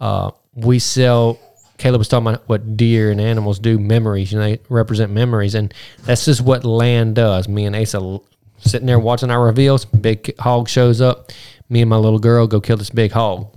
Uh, 0.00 0.32
we 0.54 0.78
sell. 0.80 1.38
Caleb 1.78 2.00
was 2.00 2.08
talking 2.08 2.26
about 2.26 2.48
what 2.48 2.76
deer 2.76 3.10
and 3.10 3.20
animals 3.20 3.58
do. 3.58 3.78
Memories. 3.78 4.32
You 4.32 4.38
know, 4.38 4.44
they 4.44 4.60
represent 4.68 5.12
memories, 5.12 5.54
and 5.54 5.72
that's 6.02 6.24
just 6.24 6.40
what 6.40 6.64
land 6.64 7.14
does. 7.14 7.48
Me 7.48 7.64
and 7.64 7.74
Asa 7.74 8.20
sitting 8.58 8.86
there 8.86 8.98
watching 8.98 9.30
our 9.30 9.44
reveals. 9.44 9.84
Big 9.84 10.36
hog 10.38 10.68
shows 10.68 11.00
up. 11.00 11.32
Me 11.68 11.80
and 11.80 11.90
my 11.90 11.96
little 11.96 12.18
girl 12.18 12.46
go 12.46 12.60
kill 12.60 12.76
this 12.76 12.90
big 12.90 13.12
hog. 13.12 13.54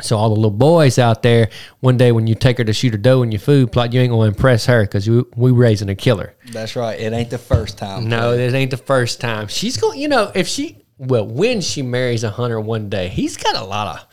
So 0.00 0.16
all 0.16 0.28
the 0.28 0.34
little 0.34 0.50
boys 0.50 0.98
out 0.98 1.22
there, 1.22 1.50
one 1.78 1.96
day 1.96 2.10
when 2.10 2.26
you 2.26 2.34
take 2.34 2.58
her 2.58 2.64
to 2.64 2.72
shoot 2.72 2.94
a 2.94 2.98
doe 2.98 3.22
in 3.22 3.30
your 3.30 3.38
food 3.38 3.70
plot, 3.70 3.92
you 3.92 4.00
ain't 4.00 4.10
gonna 4.10 4.26
impress 4.26 4.66
her 4.66 4.82
because 4.82 5.08
we, 5.08 5.22
we 5.36 5.52
raising 5.52 5.88
a 5.88 5.94
killer. 5.94 6.34
That's 6.50 6.74
right. 6.74 6.98
It 6.98 7.12
ain't 7.12 7.30
the 7.30 7.38
first 7.38 7.78
time. 7.78 8.08
No, 8.08 8.36
this 8.36 8.54
ain't 8.54 8.72
the 8.72 8.76
first 8.76 9.20
time. 9.20 9.46
She's 9.46 9.76
going, 9.76 10.00
you 10.00 10.08
know, 10.08 10.32
if 10.34 10.48
she, 10.48 10.82
well, 10.98 11.24
when 11.24 11.60
she 11.60 11.82
marries 11.82 12.24
a 12.24 12.30
hunter 12.30 12.58
one 12.58 12.88
day, 12.88 13.06
he's 13.06 13.36
got 13.36 13.54
a 13.54 13.64
lot 13.64 13.96
of. 13.96 14.06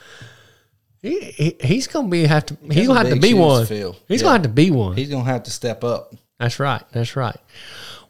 He, 1.01 1.19
he, 1.19 1.57
he's 1.61 1.87
gonna 1.87 2.07
be 2.09 2.25
have 2.25 2.45
to. 2.47 2.57
He's 2.71 2.87
gonna 2.87 2.99
have 2.99 3.13
to 3.13 3.19
be 3.19 3.33
one. 3.33 3.65
He's 3.65 3.71
Yeah. 3.79 4.17
gonna 4.19 4.31
have 4.33 4.41
to 4.43 4.49
be 4.49 4.69
one. 4.71 4.95
he's 4.95 5.09
gonna 5.09 5.23
have 5.25 5.43
to 5.43 5.51
step 5.51 5.83
up. 5.83 6.13
That's 6.39 6.59
right. 6.59 6.83
That's 6.91 7.15
right. 7.15 7.35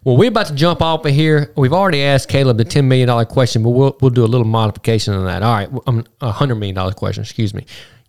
Well, 0.04 0.18
we're 0.18 0.30
about 0.30 0.48
to 0.48 0.56
jump 0.56 0.82
off 0.82 1.06
of 1.06 1.12
here. 1.14 1.54
We've 1.56 1.74
already 1.74 2.02
asked 2.04 2.28
Caleb 2.28 2.58
the 2.58 2.66
ten 2.66 2.88
million 2.88 3.08
dollar 3.08 3.26
question, 3.26 3.64
but 3.64 3.70
we'll 3.70 3.96
we'll 4.02 4.12
do 4.12 4.24
a 4.24 4.28
little 4.28 4.48
modification 4.48 5.14
on 5.14 5.26
that. 5.26 5.44
All 5.44 5.54
right, 5.54 5.70
um, 5.88 6.06
a 6.22 6.32
hundred 6.32 6.56
million 6.56 6.76
dollar 6.76 6.92
question. 6.94 7.22
Excuse 7.24 7.54
me. 7.54 7.66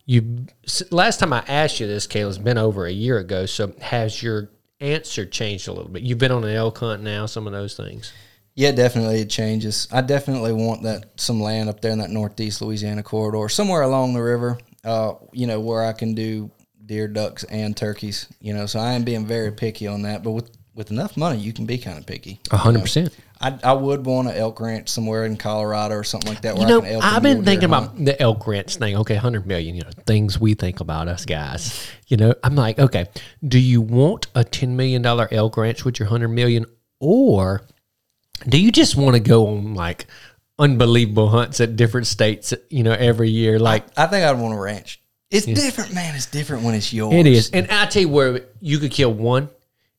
You 0.06 0.46
last 0.90 1.20
time 1.20 1.32
I 1.32 1.44
asked 1.46 1.78
you 1.78 1.86
this, 1.86 2.06
Caleb's 2.08 2.38
been 2.38 2.58
over 2.58 2.86
a 2.86 2.90
year 2.92 3.18
ago. 3.18 3.46
So 3.46 3.72
has 3.80 4.20
your 4.20 4.50
answer 4.80 5.24
changed 5.26 5.68
a 5.68 5.72
little 5.72 5.90
bit? 5.90 6.02
You've 6.02 6.18
been 6.18 6.32
on 6.32 6.42
an 6.42 6.56
elk 6.56 6.78
hunt 6.78 7.02
now. 7.04 7.26
Some 7.26 7.46
of 7.46 7.52
those 7.52 7.76
things. 7.76 8.12
Yeah, 8.56 8.72
definitely 8.72 9.20
it 9.20 9.30
changes. 9.30 9.86
I 9.92 10.00
definitely 10.00 10.52
want 10.52 10.82
that 10.82 11.04
some 11.20 11.40
land 11.40 11.68
up 11.68 11.80
there 11.80 11.92
in 11.92 11.98
that 12.00 12.10
northeast 12.10 12.60
Louisiana 12.60 13.02
corridor, 13.02 13.48
somewhere 13.48 13.82
along 13.82 14.14
the 14.14 14.22
river. 14.22 14.58
Uh, 14.84 15.14
you 15.32 15.46
know 15.46 15.60
where 15.60 15.84
I 15.84 15.92
can 15.92 16.14
do 16.14 16.50
deer, 16.84 17.08
ducks, 17.08 17.44
and 17.44 17.76
turkeys. 17.76 18.26
You 18.40 18.54
know, 18.54 18.66
so 18.66 18.80
I 18.80 18.92
am 18.92 19.04
being 19.04 19.26
very 19.26 19.52
picky 19.52 19.86
on 19.86 20.02
that. 20.02 20.22
But 20.22 20.32
with 20.32 20.50
with 20.74 20.90
enough 20.90 21.16
money, 21.16 21.38
you 21.38 21.52
can 21.52 21.66
be 21.66 21.78
kind 21.78 21.98
of 21.98 22.06
picky. 22.06 22.40
A 22.50 22.56
hundred 22.56 22.80
percent. 22.80 23.14
I, 23.40 23.58
I 23.64 23.72
would 23.72 24.06
want 24.06 24.28
an 24.28 24.36
elk 24.36 24.60
ranch 24.60 24.88
somewhere 24.88 25.24
in 25.24 25.36
Colorado 25.36 25.96
or 25.96 26.04
something 26.04 26.32
like 26.32 26.42
that. 26.42 26.54
Where 26.54 26.62
You 26.62 26.68
know, 26.68 26.78
I 26.78 26.82
can 26.82 26.92
elk 26.92 27.04
I've 27.04 27.22
been 27.24 27.44
thinking 27.44 27.70
hunt. 27.70 27.86
about 27.92 28.04
the 28.04 28.22
elk 28.22 28.46
ranch 28.46 28.76
thing. 28.76 28.96
Okay, 28.98 29.16
hundred 29.16 29.46
million. 29.46 29.74
You 29.74 29.82
know, 29.82 29.90
things 30.06 30.40
we 30.40 30.54
think 30.54 30.80
about 30.80 31.08
us 31.08 31.24
guys. 31.24 31.88
You 32.06 32.16
know, 32.16 32.34
I'm 32.44 32.54
like, 32.54 32.78
okay, 32.78 33.06
do 33.46 33.58
you 33.58 33.80
want 33.80 34.28
a 34.34 34.44
ten 34.44 34.76
million 34.76 35.02
dollar 35.02 35.28
elk 35.30 35.56
ranch 35.56 35.84
with 35.84 35.98
your 35.98 36.08
hundred 36.08 36.28
million, 36.28 36.66
or 37.00 37.62
do 38.48 38.60
you 38.60 38.72
just 38.72 38.96
want 38.96 39.14
to 39.14 39.20
go 39.20 39.48
on 39.48 39.74
like 39.74 40.06
unbelievable 40.58 41.28
hunts 41.28 41.60
at 41.60 41.76
different 41.76 42.06
states? 42.06 42.54
You 42.70 42.82
know, 42.82 42.92
every 42.92 43.30
year, 43.30 43.58
like. 43.58 43.84
I 43.96 44.06
think 44.06 44.24
I'd 44.24 44.38
want 44.40 44.54
a 44.54 44.58
ranch. 44.58 45.00
It's 45.30 45.46
different, 45.46 45.94
man. 45.94 46.14
It's 46.14 46.26
different 46.26 46.62
when 46.62 46.74
it's 46.74 46.92
yours. 46.92 47.14
It 47.14 47.26
is, 47.26 47.50
and 47.52 47.70
I 47.70 47.86
tell 47.86 48.02
you 48.02 48.08
where 48.10 48.42
you 48.60 48.78
could 48.78 48.90
kill 48.90 49.14
one, 49.14 49.48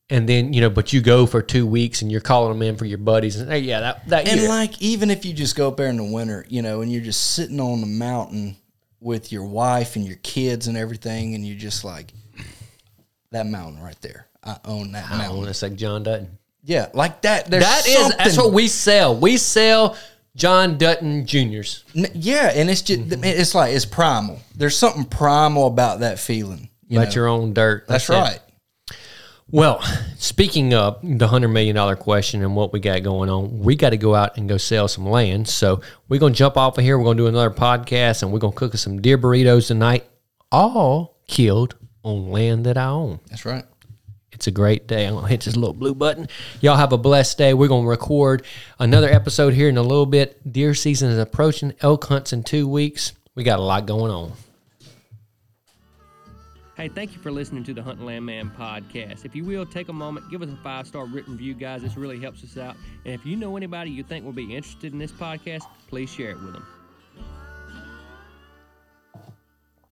and 0.07 0.29
then 0.29 0.53
you 0.53 0.61
know, 0.61 0.69
but 0.69 0.93
you 0.93 1.01
go 1.01 1.25
for 1.25 1.41
two 1.41 1.65
weeks 1.65 2.03
and 2.03 2.11
you're 2.11 2.21
calling 2.21 2.53
them 2.53 2.61
in 2.61 2.75
for 2.77 2.85
your 2.85 2.99
buddies, 2.99 3.37
and 3.37 3.49
hey, 3.49 3.57
yeah, 3.59 3.79
that 3.79 4.07
that 4.09 4.27
And 4.27 4.41
year. 4.41 4.49
like 4.49 4.79
even 4.79 5.09
if 5.09 5.25
you 5.25 5.33
just 5.33 5.55
go 5.55 5.67
up 5.69 5.77
there 5.77 5.87
in 5.87 5.97
the 5.97 6.03
winter, 6.03 6.45
you 6.49 6.61
know, 6.61 6.81
and 6.81 6.91
you're 6.91 7.01
just 7.01 7.31
sitting 7.31 7.59
on 7.59 7.81
the 7.81 7.87
mountain 7.87 8.57
with 8.99 9.31
your 9.31 9.43
wife 9.43 9.95
and 9.95 10.05
your 10.05 10.17
kids 10.17 10.67
and 10.67 10.77
everything, 10.77 11.33
and 11.33 11.43
you're 11.43 11.57
just 11.57 11.83
like 11.83 12.13
that 13.31 13.47
mountain 13.47 13.81
right 13.81 13.99
there. 14.01 14.27
I 14.43 14.57
own 14.65 14.91
that 14.91 15.09
I 15.09 15.17
mountain. 15.17 15.37
want 15.37 15.47
to 15.47 15.55
say 15.55 15.71
John 15.71 16.03
Dutton. 16.03 16.37
Yeah, 16.63 16.89
like 16.93 17.23
that. 17.23 17.49
There's 17.49 17.63
That 17.63 17.87
is 17.87 18.15
that's 18.17 18.37
what 18.37 18.53
we 18.53 18.67
sell. 18.67 19.17
We 19.17 19.37
sell 19.37 19.97
John 20.35 20.77
Dutton 20.77 21.25
Juniors. 21.25 21.83
Yeah, 21.93 22.51
and 22.55 22.69
it's 22.69 22.81
just 22.81 23.01
Mm-hmm. 23.01 23.23
it's 23.23 23.53
like 23.55 23.73
it's 23.73 23.85
primal. 23.85 24.39
There's 24.55 24.75
something 24.77 25.05
primal 25.05 25.67
about 25.67 25.99
that 25.99 26.19
feeling. 26.19 26.69
You 26.87 26.99
Let 26.99 27.09
know? 27.09 27.15
your 27.15 27.27
own 27.27 27.53
dirt. 27.53 27.87
That's 27.87 28.09
it. 28.09 28.13
right. 28.13 28.39
Well, 29.49 29.81
speaking 30.17 30.73
of 30.73 30.99
the 31.03 31.27
hundred 31.27 31.49
million 31.49 31.75
dollar 31.75 31.95
question 31.95 32.41
and 32.41 32.55
what 32.55 32.73
we 32.73 32.79
got 32.79 33.03
going 33.03 33.29
on, 33.29 33.59
we 33.59 33.75
got 33.75 33.91
to 33.91 33.97
go 33.97 34.15
out 34.15 34.37
and 34.37 34.49
go 34.49 34.57
sell 34.57 34.87
some 34.87 35.05
land. 35.05 35.47
So 35.47 35.81
we're 36.09 36.19
gonna 36.19 36.33
jump 36.33 36.57
off 36.57 36.77
of 36.77 36.83
here. 36.83 36.97
We're 36.97 37.03
gonna 37.05 37.17
do 37.17 37.27
another 37.27 37.51
podcast, 37.51 38.23
and 38.23 38.31
we're 38.31 38.39
gonna 38.39 38.55
cook 38.55 38.73
us 38.73 38.81
some 38.81 39.01
deer 39.01 39.17
burritos 39.17 39.67
tonight, 39.67 40.05
all 40.51 41.19
killed 41.27 41.75
on 42.03 42.31
land 42.31 42.65
that 42.65 42.77
I 42.77 42.85
own. 42.87 43.19
That's 43.29 43.45
right. 43.45 43.65
It's 44.33 44.47
a 44.47 44.51
great 44.51 44.87
day. 44.87 45.05
I'm 45.05 45.15
gonna 45.15 45.27
hit 45.27 45.41
this 45.41 45.55
little 45.55 45.73
blue 45.73 45.95
button. 45.95 46.27
Y'all 46.61 46.77
have 46.77 46.93
a 46.93 46.97
blessed 46.97 47.37
day. 47.37 47.53
We're 47.53 47.67
gonna 47.67 47.87
record 47.87 48.45
another 48.79 49.09
episode 49.09 49.53
here 49.53 49.69
in 49.69 49.77
a 49.77 49.81
little 49.81 50.05
bit. 50.05 50.51
Deer 50.51 50.73
season 50.73 51.09
is 51.09 51.19
approaching. 51.19 51.73
Elk 51.81 52.05
hunts 52.05 52.33
in 52.33 52.43
two 52.43 52.67
weeks. 52.67 53.13
We 53.35 53.43
got 53.43 53.59
a 53.59 53.63
lot 53.63 53.85
going 53.85 54.11
on. 54.11 54.33
Hey, 56.75 56.89
thank 56.89 57.13
you 57.13 57.19
for 57.19 57.31
listening 57.31 57.63
to 57.65 57.73
the 57.73 57.83
Hunting 57.83 58.05
Land 58.05 58.25
Man 58.25 58.51
podcast. 58.57 59.25
If 59.25 59.35
you 59.35 59.45
will, 59.45 59.63
take 59.63 59.89
a 59.89 59.93
moment, 59.93 60.29
give 60.31 60.41
us 60.41 60.49
a 60.49 60.57
five 60.63 60.87
star 60.87 61.05
written 61.05 61.33
review, 61.33 61.53
guys. 61.53 61.83
This 61.83 61.95
really 61.95 62.19
helps 62.19 62.43
us 62.43 62.57
out. 62.57 62.75
And 63.05 63.13
if 63.13 63.25
you 63.25 63.35
know 63.35 63.55
anybody 63.55 63.91
you 63.91 64.03
think 64.03 64.25
will 64.25 64.33
be 64.33 64.55
interested 64.55 64.91
in 64.91 64.97
this 64.97 65.11
podcast, 65.11 65.63
please 65.87 66.09
share 66.09 66.31
it 66.31 66.41
with 66.41 66.53
them. 66.53 66.65